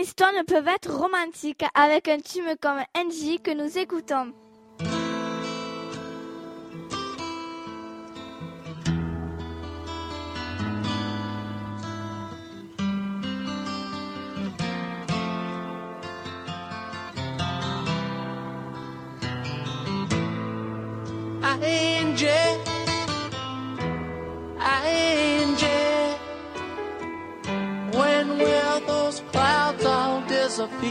histoires 0.00 0.32
ne 0.32 0.42
peuvent 0.42 0.68
être 0.68 0.92
romantiques 0.92 1.64
avec 1.74 2.08
un 2.08 2.20
tube 2.20 2.44
comme 2.60 2.80
Angie 2.96 3.40
que 3.40 3.52
nous 3.52 3.78
écoutons. 3.78 4.32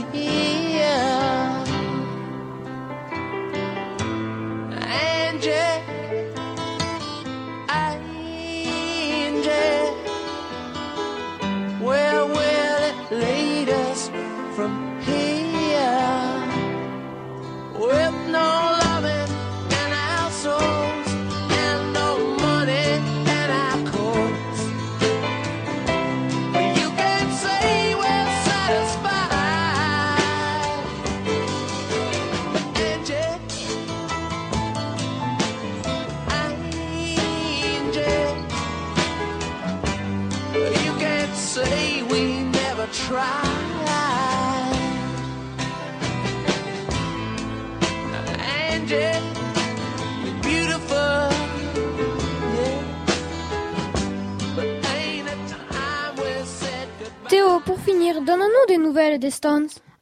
be. 0.02 0.43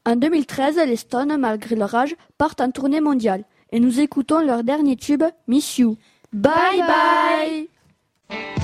En 0.06 0.16
2013, 0.16 0.78
les 0.88 0.96
Stones, 0.96 1.38
malgré 1.38 1.76
l'orage, 1.76 2.16
partent 2.38 2.62
en 2.62 2.72
tournée 2.72 3.02
mondiale. 3.02 3.46
Et 3.72 3.80
nous 3.80 4.00
écoutons 4.00 4.42
leur 4.42 4.64
dernier 4.64 4.96
tube, 4.96 5.24
Miss 5.48 5.78
You. 5.78 5.98
Bye 6.34 6.82
bye! 6.88 8.62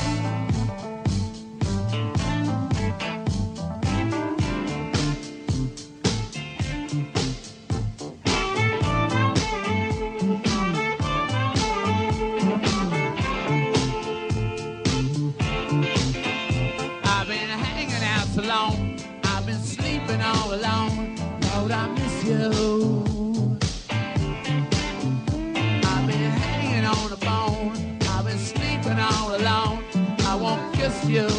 you. 31.09 31.36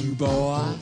you, 0.00 0.12
boy. 0.12 0.81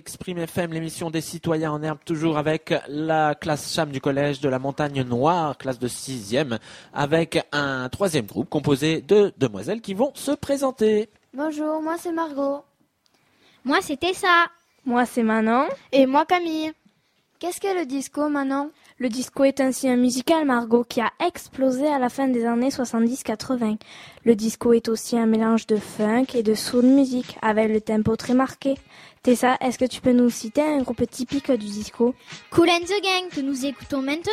Exprime 0.00 0.38
FM, 0.38 0.72
l'émission 0.72 1.10
des 1.10 1.20
citoyens 1.20 1.72
en 1.72 1.82
herbe, 1.82 1.98
toujours 2.06 2.38
avec 2.38 2.72
la 2.88 3.34
classe 3.34 3.70
CHAM 3.70 3.90
du 3.90 4.00
collège 4.00 4.40
de 4.40 4.48
la 4.48 4.58
Montagne 4.58 5.02
Noire, 5.02 5.58
classe 5.58 5.78
de 5.78 5.88
sixième, 5.88 6.58
avec 6.94 7.46
un 7.52 7.86
troisième 7.90 8.24
groupe 8.24 8.48
composé 8.48 9.02
de 9.02 9.30
demoiselles 9.36 9.82
qui 9.82 9.92
vont 9.92 10.10
se 10.14 10.30
présenter. 10.30 11.10
Bonjour, 11.34 11.82
moi 11.82 11.96
c'est 11.98 12.12
Margot. 12.12 12.64
Moi 13.62 13.80
c'est 13.82 13.98
Tessa. 13.98 14.46
Moi 14.86 15.04
c'est 15.04 15.22
Manon. 15.22 15.66
Et 15.92 16.06
moi 16.06 16.24
Camille. 16.24 16.72
Qu'est-ce 17.38 17.60
qu'est 17.60 17.74
le 17.74 17.84
disco, 17.84 18.28
Manon? 18.30 18.70
Le 18.98 19.08
disco 19.08 19.44
est 19.44 19.60
un 19.60 19.72
style 19.72 19.96
musical, 19.96 20.44
Margot, 20.44 20.84
qui 20.84 21.00
a 21.00 21.10
explosé 21.26 21.86
à 21.86 21.98
la 21.98 22.10
fin 22.10 22.28
des 22.28 22.44
années 22.44 22.68
70-80. 22.68 23.78
Le 24.26 24.34
disco 24.34 24.74
est 24.74 24.90
aussi 24.90 25.16
un 25.16 25.24
mélange 25.24 25.66
de 25.66 25.76
funk 25.76 26.26
et 26.34 26.42
de 26.42 26.52
soul 26.52 26.84
music, 26.84 27.38
avec 27.40 27.70
le 27.70 27.80
tempo 27.80 28.14
très 28.16 28.34
marqué. 28.34 28.74
Tessa, 29.22 29.58
est-ce 29.60 29.78
que 29.78 29.84
tu 29.84 30.00
peux 30.00 30.12
nous 30.12 30.30
citer 30.30 30.62
un 30.62 30.80
groupe 30.80 31.04
typique 31.10 31.52
du 31.52 31.66
disco? 31.66 32.14
Cool 32.50 32.70
and 32.70 32.84
the 32.86 33.02
Gang, 33.02 33.28
que 33.30 33.42
nous 33.42 33.66
écoutons 33.66 34.00
maintenant. 34.00 34.32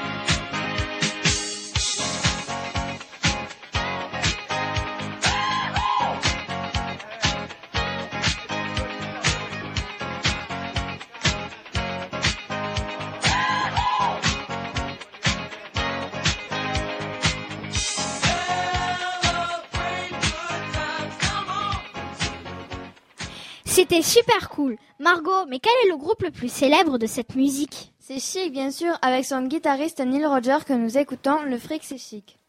C'était 23.91 24.03
super 24.03 24.47
cool. 24.47 24.77
Margot, 24.99 25.45
mais 25.49 25.59
quel 25.59 25.73
est 25.83 25.89
le 25.89 25.97
groupe 25.97 26.23
le 26.23 26.31
plus 26.31 26.47
célèbre 26.47 26.97
de 26.97 27.07
cette 27.07 27.35
musique? 27.35 27.91
C'est 27.99 28.21
Chic, 28.21 28.53
bien 28.53 28.71
sûr, 28.71 28.97
avec 29.01 29.25
son 29.25 29.41
guitariste 29.41 29.99
Neil 29.99 30.25
Roger 30.25 30.59
que 30.65 30.71
nous 30.71 30.97
écoutons, 30.97 31.43
le 31.43 31.57
chic. 31.57 31.81
C'est 31.83 31.97
chic. 31.97 32.39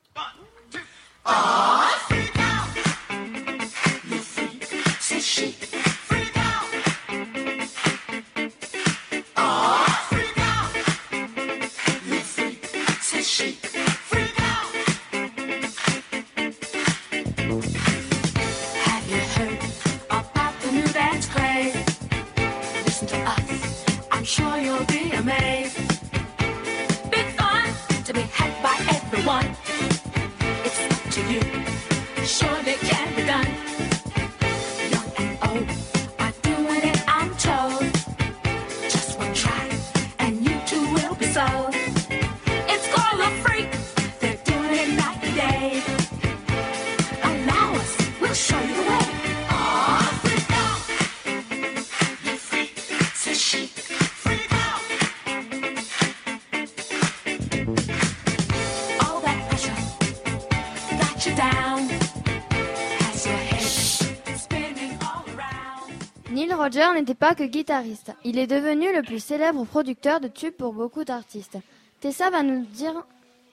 N'était 66.95 67.14
pas 67.14 67.34
que 67.34 67.45
guitariste. 67.45 68.12
Il 68.22 68.38
est 68.38 68.47
devenu 68.47 68.95
le 68.95 69.03
plus 69.03 69.18
célèbre 69.18 69.64
producteur 69.64 70.20
de 70.20 70.28
tubes 70.28 70.55
pour 70.55 70.72
beaucoup 70.72 71.05
d'artistes. 71.05 71.57
Tessa 72.01 72.28
va 72.30 72.43
nous 72.43 72.64
dire 72.66 72.93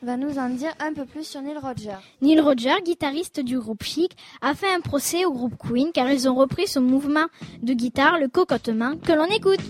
va 0.02 0.18
nous 0.18 0.38
en 0.38 0.50
dire 0.50 0.72
un 0.80 0.94
peu 0.94 1.06
plus 1.06 1.24
sur 1.24 1.42
Neil 1.42 1.58
Roger. 1.58 1.96
Neil 2.22 2.40
Roger, 2.42 2.76
guitariste 2.84 3.40
du 3.40 3.58
groupe 3.58 3.84
Chic, 3.84 4.16
a 4.42 4.54
fait 4.56 4.72
un 4.72 4.82
procès 4.82 5.26
au 5.26 5.32
groupe 5.32 5.56
Queen 5.58 5.92
car 5.92 6.12
ils 6.12 6.30
ont 6.30 6.36
repris 6.36 6.68
son 6.68 6.82
mouvement 6.82 7.28
de 7.64 7.74
guitare, 7.74 8.20
le 8.20 8.28
cocotement, 8.28 8.98
que 8.98 9.14
l'on 9.14 9.26
écoute. 9.26 9.62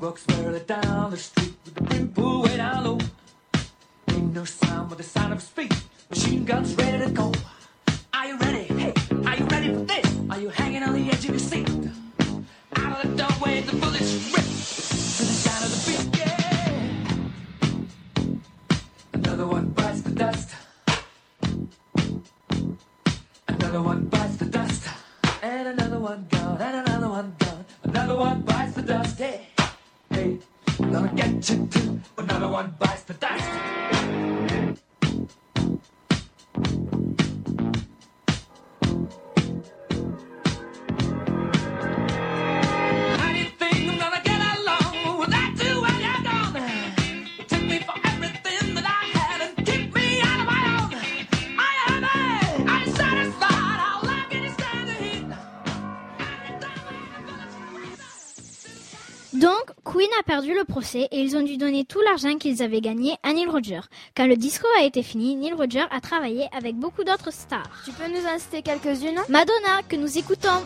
Walks 0.00 0.26
barely 0.28 1.43
pulled 1.74 2.48
way 2.48 2.56
down 2.56 2.84
low. 2.84 2.98
Ain't 4.10 4.32
no 4.34 4.44
sound 4.44 4.88
but 4.88 4.98
the 4.98 5.04
sound 5.04 5.32
of 5.32 5.42
speed. 5.42 5.72
Machine 6.10 6.44
guns 6.44 6.74
ready 6.74 7.04
to 7.04 7.10
go. 7.10 7.32
Are 8.12 8.26
you 8.26 8.36
ready? 8.38 8.64
Hey, 8.64 8.92
are 9.26 9.36
you 9.36 9.44
ready 9.46 9.74
for 9.74 9.80
this? 9.80 10.06
Are 10.30 10.40
you 10.40 10.48
hanging 10.50 10.82
on 10.82 10.94
the 10.94 11.10
edge 11.10 11.24
of 11.24 11.30
your 11.30 11.38
seat? 11.38 11.68
Out 12.76 13.04
of 13.04 13.10
the 13.10 13.16
doorway, 13.22 13.60
the 13.62 13.76
bullets 13.76 14.12
rip. 14.32 14.44
To 14.44 15.22
the 15.22 15.36
sound 15.44 15.64
of 15.64 15.70
the 15.74 15.80
beat, 15.90 16.18
yeah. 16.18 16.92
Another 19.14 19.46
one 19.46 19.66
bites 19.70 20.02
the 20.02 20.10
dust. 20.10 20.50
Another 23.48 23.82
one 23.82 24.04
bites 24.06 24.36
the 24.36 24.46
dust. 24.46 24.88
And 25.42 25.68
another 25.68 25.98
one 25.98 26.26
gone, 26.30 26.60
and 26.60 26.76
another 26.88 27.08
one 27.08 27.34
gone. 27.38 27.64
Another 27.82 28.16
one 28.16 28.42
bites 28.42 28.74
the 28.74 28.82
dust, 28.82 29.18
hey. 29.18 29.48
Hey, 30.10 30.38
gonna 30.94 31.12
get 31.12 31.50
you 31.50 31.66
too. 31.66 32.00
Another 32.18 32.48
one 32.48 32.72
bites 32.78 33.02
the 33.02 33.14
dust. 33.14 34.33
Queen 59.94 60.10
a 60.18 60.24
perdu 60.24 60.52
le 60.52 60.64
procès 60.64 61.06
et 61.12 61.20
ils 61.20 61.36
ont 61.36 61.42
dû 61.42 61.56
donner 61.56 61.84
tout 61.84 62.00
l'argent 62.00 62.36
qu'ils 62.36 62.64
avaient 62.64 62.80
gagné 62.80 63.14
à 63.22 63.32
Neil 63.32 63.46
Roger. 63.46 63.78
Quand 64.16 64.26
le 64.26 64.36
disco 64.36 64.66
a 64.80 64.82
été 64.82 65.04
fini, 65.04 65.36
Neil 65.36 65.52
Roger 65.52 65.84
a 65.88 66.00
travaillé 66.00 66.48
avec 66.52 66.74
beaucoup 66.74 67.04
d'autres 67.04 67.32
stars. 67.32 67.70
Tu 67.84 67.92
peux 67.92 68.08
nous 68.08 68.26
en 68.26 68.36
citer 68.36 68.60
quelques-unes? 68.60 69.20
Madonna, 69.28 69.82
que 69.88 69.94
nous 69.94 70.18
écoutons. 70.18 70.64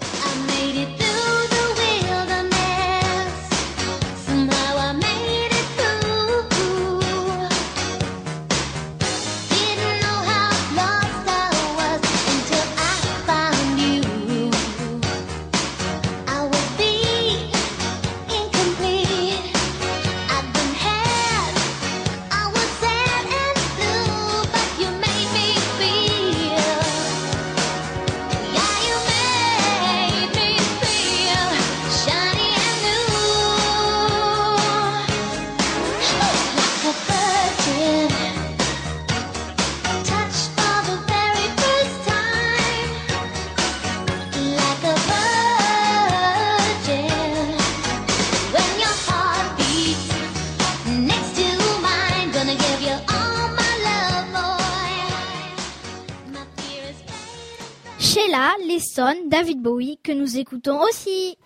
Que 59.97 60.13
nous 60.13 60.37
écoutons 60.37 60.83
aussi. 60.83 61.39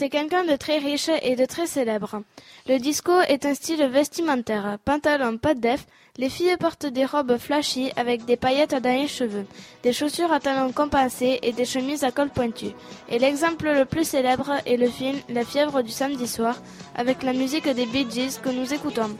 C'est 0.00 0.08
quelqu'un 0.08 0.44
de 0.44 0.56
très 0.56 0.78
riche 0.78 1.10
et 1.20 1.36
de 1.36 1.44
très 1.44 1.66
célèbre. 1.66 2.22
Le 2.66 2.78
disco 2.78 3.12
est 3.28 3.44
un 3.44 3.52
style 3.52 3.84
vestimentaire. 3.84 4.78
Pantalon 4.82 5.36
pas 5.36 5.52
de 5.52 5.60
def, 5.60 5.84
les 6.16 6.30
filles 6.30 6.56
portent 6.58 6.86
des 6.86 7.04
robes 7.04 7.36
flashy 7.36 7.92
avec 7.96 8.24
des 8.24 8.38
paillettes 8.38 8.74
dans 8.74 8.98
les 8.98 9.08
cheveux, 9.08 9.44
des 9.82 9.92
chaussures 9.92 10.32
à 10.32 10.40
talons 10.40 10.72
compensés 10.72 11.38
et 11.42 11.52
des 11.52 11.66
chemises 11.66 12.02
à 12.02 12.12
col 12.12 12.30
pointu. 12.30 12.68
Et 13.10 13.18
l'exemple 13.18 13.70
le 13.70 13.84
plus 13.84 14.08
célèbre 14.08 14.52
est 14.64 14.78
le 14.78 14.88
film 14.88 15.18
La 15.28 15.44
fièvre 15.44 15.82
du 15.82 15.90
samedi 15.90 16.26
soir 16.26 16.56
avec 16.94 17.22
la 17.22 17.34
musique 17.34 17.68
des 17.68 17.84
Bee 17.84 18.06
Gees 18.10 18.40
que 18.42 18.48
nous 18.48 18.72
écoutons. 18.72 19.14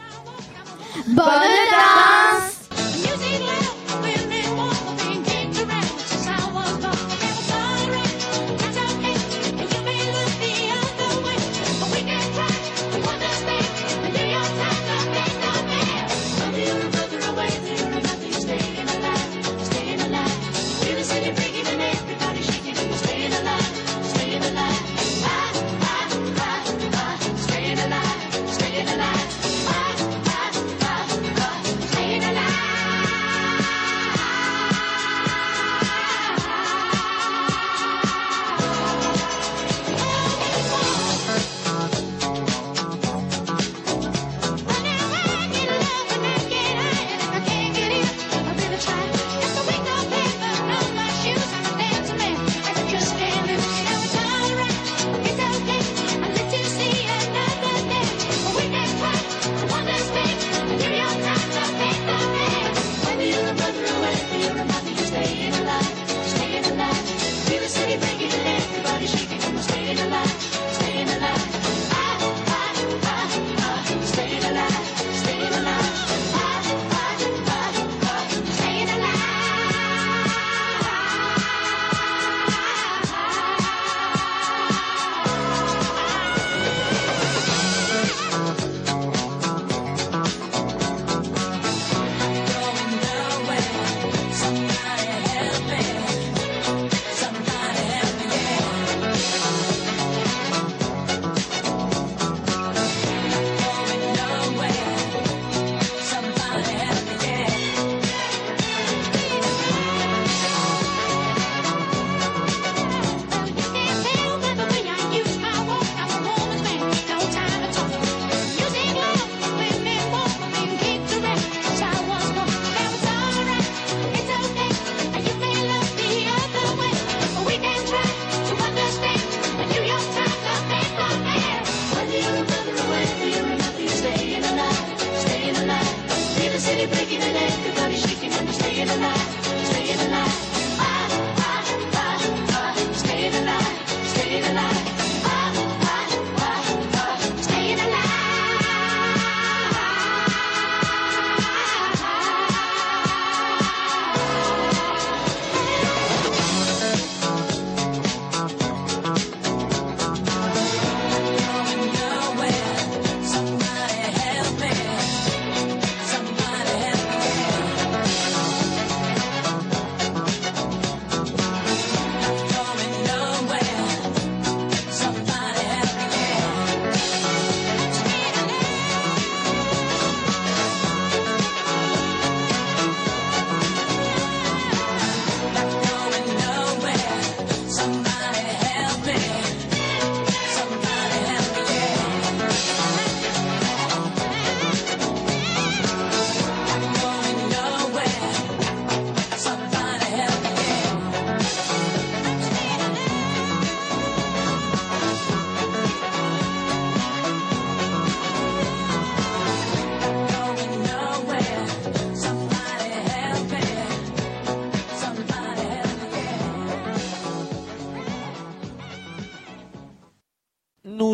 Bonne 1.09 1.59
danse 1.75 3.70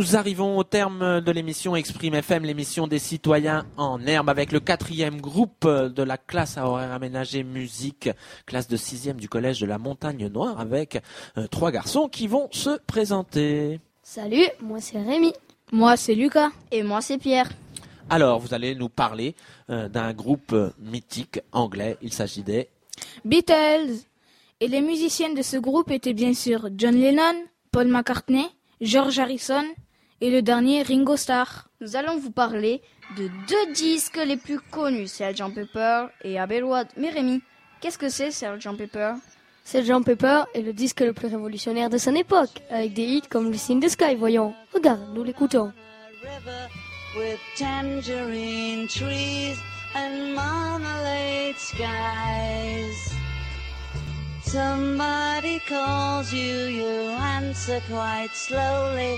nous 0.07 0.15
arrivons 0.15 0.57
au 0.57 0.63
terme 0.63 1.19
de 1.19 1.31
l'émission 1.31 1.75
Exprime 1.75 2.13
FM, 2.13 2.45
l'émission 2.45 2.87
des 2.87 2.99
citoyens 2.99 3.65
en 3.75 3.99
herbe, 4.05 4.29
avec 4.29 4.53
le 4.53 4.61
quatrième 4.61 5.19
groupe 5.19 5.67
de 5.67 6.03
la 6.03 6.17
classe 6.17 6.57
à 6.57 6.65
horaire 6.65 6.93
aménagé 6.93 7.43
musique, 7.43 8.09
classe 8.45 8.69
de 8.69 8.77
sixième 8.77 9.17
du 9.17 9.27
collège 9.27 9.59
de 9.59 9.65
la 9.65 9.77
Montagne 9.77 10.27
Noire, 10.27 10.61
avec 10.61 11.01
euh, 11.37 11.47
trois 11.47 11.71
garçons 11.71 12.07
qui 12.07 12.27
vont 12.27 12.47
se 12.51 12.79
présenter. 12.87 13.81
Salut, 14.01 14.45
moi 14.61 14.79
c'est 14.79 15.01
Rémi. 15.01 15.33
Moi, 15.73 15.97
c'est 15.97 16.15
Lucas. 16.15 16.51
Et 16.71 16.83
moi 16.83 17.01
c'est 17.01 17.17
Pierre. 17.17 17.49
Alors, 18.09 18.39
vous 18.39 18.53
allez 18.53 18.75
nous 18.75 18.89
parler 18.89 19.35
euh, 19.69 19.89
d'un 19.89 20.13
groupe 20.13 20.53
euh, 20.53 20.69
mythique 20.79 21.41
anglais. 21.51 21.97
Il 22.01 22.13
s'agit 22.13 22.43
des 22.43 22.69
Beatles. 23.25 24.05
Et 24.61 24.69
les 24.69 24.81
musiciens 24.81 25.33
de 25.33 25.41
ce 25.41 25.57
groupe 25.57 25.91
étaient 25.91 26.13
bien 26.13 26.33
sûr 26.33 26.69
John 26.77 26.95
Lennon, 26.95 27.43
Paul 27.71 27.87
McCartney, 27.87 28.47
George 28.79 29.19
Harrison 29.19 29.65
et 30.21 30.29
le 30.29 30.41
dernier 30.41 30.83
Ringo 30.83 31.15
Starr. 31.15 31.69
Nous 31.81 31.95
allons 31.95 32.17
vous 32.17 32.31
parler 32.31 32.81
de 33.17 33.29
deux 33.47 33.73
disques 33.73 34.19
les 34.25 34.37
plus 34.37 34.59
connus, 34.59 35.07
Sgt. 35.07 35.53
Pepper 35.53 36.07
et 36.23 36.39
Abbey 36.39 36.61
Road. 36.61 36.87
Mais 36.97 37.09
Rémi, 37.09 37.41
qu'est-ce 37.81 37.97
que 37.97 38.09
c'est 38.09 38.31
Sgt. 38.31 38.77
Pepper? 38.77 39.13
Sgt. 39.63 40.03
Pepper 40.03 40.43
est 40.53 40.61
le 40.61 40.73
disque 40.73 41.01
le 41.01 41.13
plus 41.13 41.27
révolutionnaire 41.27 41.89
de 41.89 41.97
son 41.97 42.15
époque, 42.15 42.61
avec 42.69 42.93
des 42.93 43.03
hits 43.03 43.27
comme 43.29 43.51
Lucy 43.51 43.73
in 43.73 43.79
the 43.79 43.89
Sky, 43.89 44.15
voyons. 44.15 44.53
Regarde, 44.73 45.01
nous 45.13 45.23
l'écoutons. 45.23 45.71
with 47.17 47.39
tangerine 47.57 48.87
trees 48.87 49.57
and 49.95 50.35
marmalade 50.35 51.55
skies. 51.55 53.13
Somebody 54.43 55.59
calls 55.67 56.31
you, 56.31 56.67
you 56.67 57.09
answer 57.35 57.81
quite 57.89 58.29
slowly. 58.33 59.17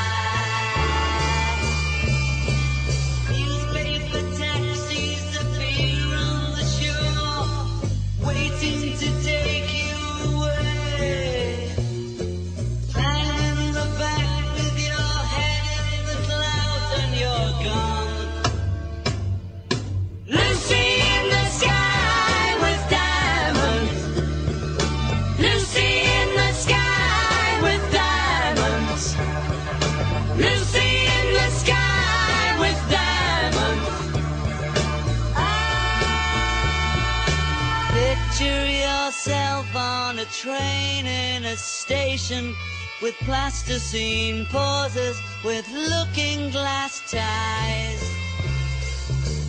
Train 40.41 41.05
in 41.05 41.45
a 41.45 41.55
station 41.55 42.55
with 42.99 43.13
plasticine 43.19 44.43
pauses 44.47 45.21
with 45.45 45.69
looking 45.69 46.49
glass 46.49 46.99
ties. 47.11 48.01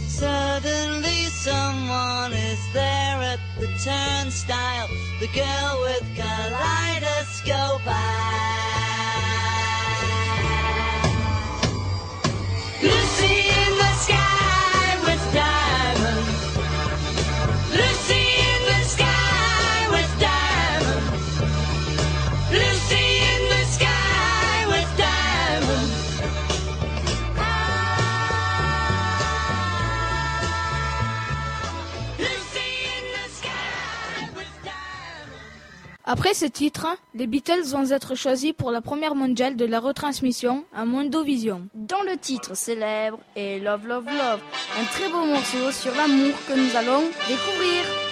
Suddenly 0.06 1.24
someone 1.30 2.34
is 2.34 2.60
there 2.74 3.22
at 3.32 3.40
the 3.58 3.68
turnstile, 3.82 4.88
the 5.18 5.28
girl 5.28 5.80
with 5.80 6.04
kaleidoscope 6.14 7.80
eyes. 7.86 8.81
Après 36.04 36.34
ce 36.34 36.46
titre, 36.46 36.88
les 37.14 37.28
Beatles 37.28 37.62
vont 37.66 37.88
être 37.90 38.16
choisis 38.16 38.52
pour 38.52 38.72
la 38.72 38.80
première 38.80 39.14
mondiale 39.14 39.54
de 39.54 39.64
la 39.64 39.78
retransmission 39.78 40.64
à 40.74 40.84
Mondovision. 40.84 41.68
Dont 41.74 42.02
le 42.04 42.16
titre 42.16 42.56
célèbre 42.56 43.20
est 43.36 43.60
Love 43.60 43.86
Love 43.86 44.06
Love, 44.06 44.40
un 44.80 44.84
très 44.84 45.08
beau 45.08 45.24
morceau 45.24 45.70
sur 45.70 45.94
l'amour 45.94 46.34
que 46.48 46.54
nous 46.54 46.76
allons 46.76 47.04
découvrir. 47.28 48.11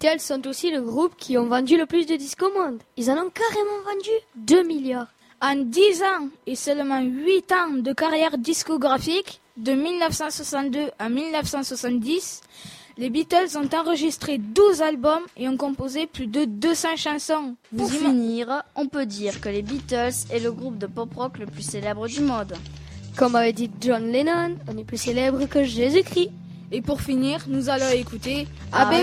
Beatles 0.00 0.20
sont 0.20 0.46
aussi 0.46 0.70
le 0.70 0.80
groupe 0.80 1.16
qui 1.16 1.36
ont 1.38 1.46
vendu 1.46 1.76
le 1.76 1.84
plus 1.84 2.06
de 2.06 2.14
disques 2.14 2.44
au 2.44 2.52
monde. 2.52 2.78
Ils 2.96 3.10
en 3.10 3.14
ont 3.14 3.30
carrément 3.30 3.82
vendu 3.84 4.10
2 4.36 4.62
milliards. 4.62 5.08
En 5.40 5.56
10 5.56 6.02
ans 6.02 6.28
et 6.46 6.54
seulement 6.54 7.00
8 7.00 7.52
ans 7.52 7.70
de 7.78 7.92
carrière 7.92 8.38
discographique, 8.38 9.40
de 9.56 9.72
1962 9.72 10.90
à 11.00 11.08
1970, 11.08 12.42
les 12.96 13.10
Beatles 13.10 13.56
ont 13.56 13.68
enregistré 13.76 14.38
12 14.38 14.82
albums 14.82 15.24
et 15.36 15.48
ont 15.48 15.56
composé 15.56 16.06
plus 16.06 16.28
de 16.28 16.44
200 16.44 16.94
chansons. 16.96 17.56
Pour 17.76 17.90
finir, 17.90 18.62
on 18.76 18.86
peut 18.86 19.06
dire 19.06 19.40
que 19.40 19.48
les 19.48 19.62
Beatles 19.62 20.26
est 20.30 20.38
le 20.38 20.52
groupe 20.52 20.78
de 20.78 20.86
pop 20.86 21.12
rock 21.16 21.38
le 21.38 21.46
plus 21.46 21.68
célèbre 21.68 22.06
du 22.06 22.20
monde. 22.20 22.54
Comme 23.16 23.34
avait 23.34 23.52
dit 23.52 23.68
John 23.80 24.12
Lennon, 24.12 24.54
on 24.72 24.78
est 24.78 24.84
plus 24.84 25.00
célèbre 25.00 25.44
que 25.46 25.64
Jésus-Christ. 25.64 26.30
Et 26.70 26.82
pour 26.82 27.00
finir, 27.00 27.40
nous 27.48 27.70
allons 27.70 27.88
écouter 27.94 28.46
Abbey 28.72 29.02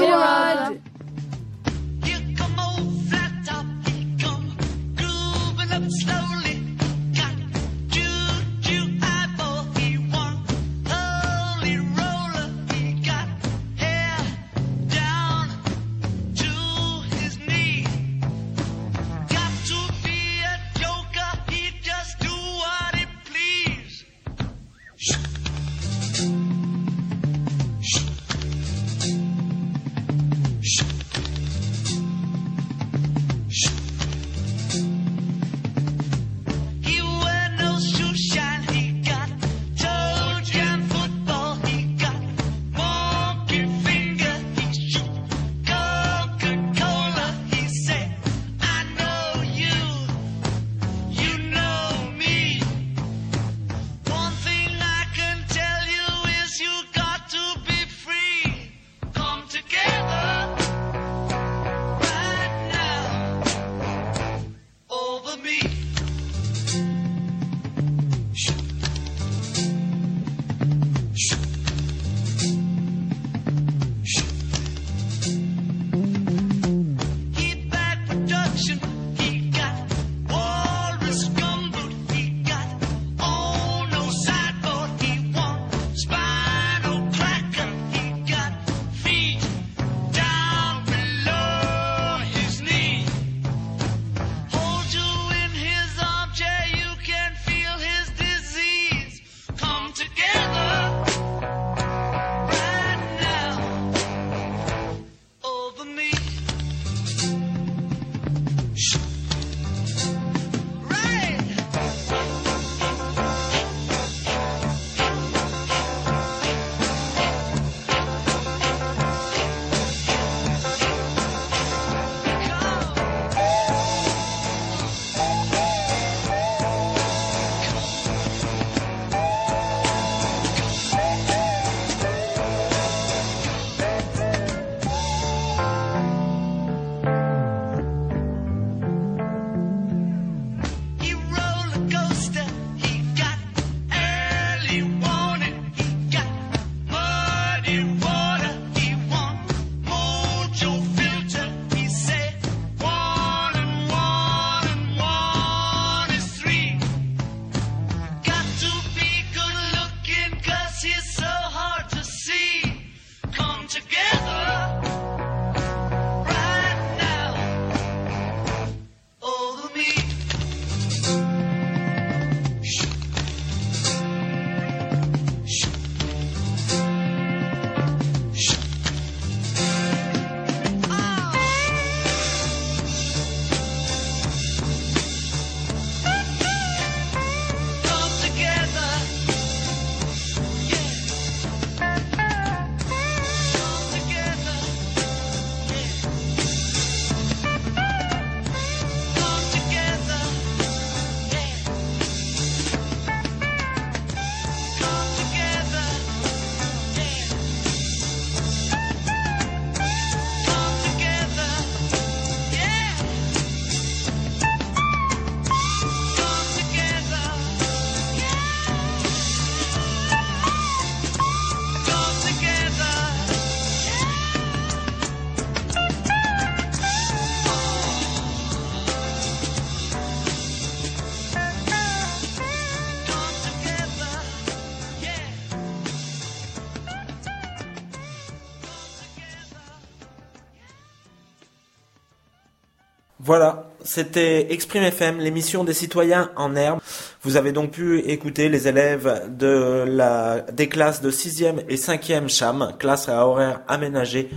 c'était 243.95 244.51
Exprime 244.51 244.83
FM, 244.83 245.19
l'émission 245.19 245.63
des 245.63 245.71
citoyens 245.73 246.29
en 246.35 246.53
herbe. 246.57 246.79
Vous 247.23 247.37
avez 247.37 247.53
donc 247.53 247.71
pu 247.71 247.99
écouter 247.99 248.49
les 248.49 248.67
élèves 248.67 249.29
de 249.29 249.85
la, 249.87 250.41
des 250.51 250.67
classes 250.67 251.01
de 251.01 251.09
6e 251.09 251.63
et 251.69 251.77
5e 251.77 252.27
CHAM, 252.27 252.73
classe 252.77 253.07
à 253.07 253.25
horaire 253.25 253.61
aménagé 253.69 254.29